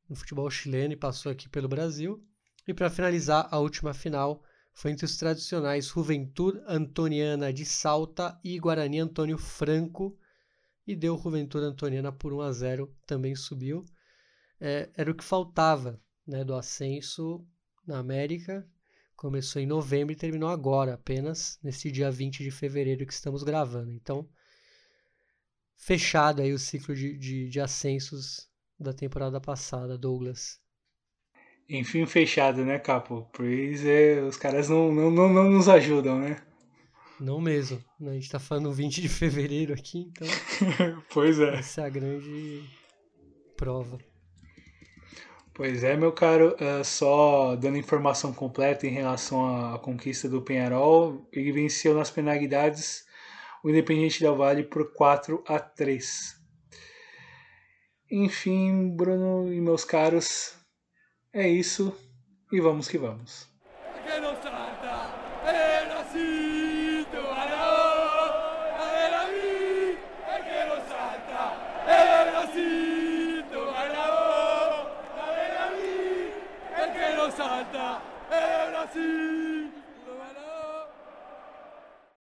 [0.09, 2.23] no futebol chileno e passou aqui pelo Brasil.
[2.67, 4.43] E para finalizar, a última final
[4.73, 10.17] foi entre os tradicionais Juventude Antoniana de Salta e Guarani Antônio Franco
[10.85, 13.85] e deu Juventude Antoniana por 1 a 0, também subiu
[14.61, 17.43] é, era o que faltava né, do ascenso
[17.85, 18.65] na América.
[19.15, 23.91] Começou em novembro e terminou agora, apenas nesse dia 20 de fevereiro que estamos gravando.
[23.91, 24.29] Então,
[25.81, 28.47] fechado aí o ciclo de, de, de ascensos
[28.79, 30.59] da temporada passada, Douglas.
[31.67, 33.29] Enfim, fechado, né, Capo?
[33.33, 36.37] Pois é, os caras não, não, não, não nos ajudam, né?
[37.19, 37.83] Não mesmo.
[38.01, 40.27] A gente tá falando 20 de fevereiro aqui, então.
[41.11, 41.55] pois é.
[41.55, 42.63] Essa é a grande
[43.57, 43.97] prova.
[45.53, 51.27] Pois é, meu caro, uh, só dando informação completa em relação à conquista do Penharol,
[51.31, 53.05] ele venceu nas penalidades
[53.63, 56.35] o Independente Del Vale por 4 a 3.
[58.11, 60.55] Enfim, Bruno e meus caros,
[61.33, 61.95] é isso
[62.51, 63.50] e vamos que vamos.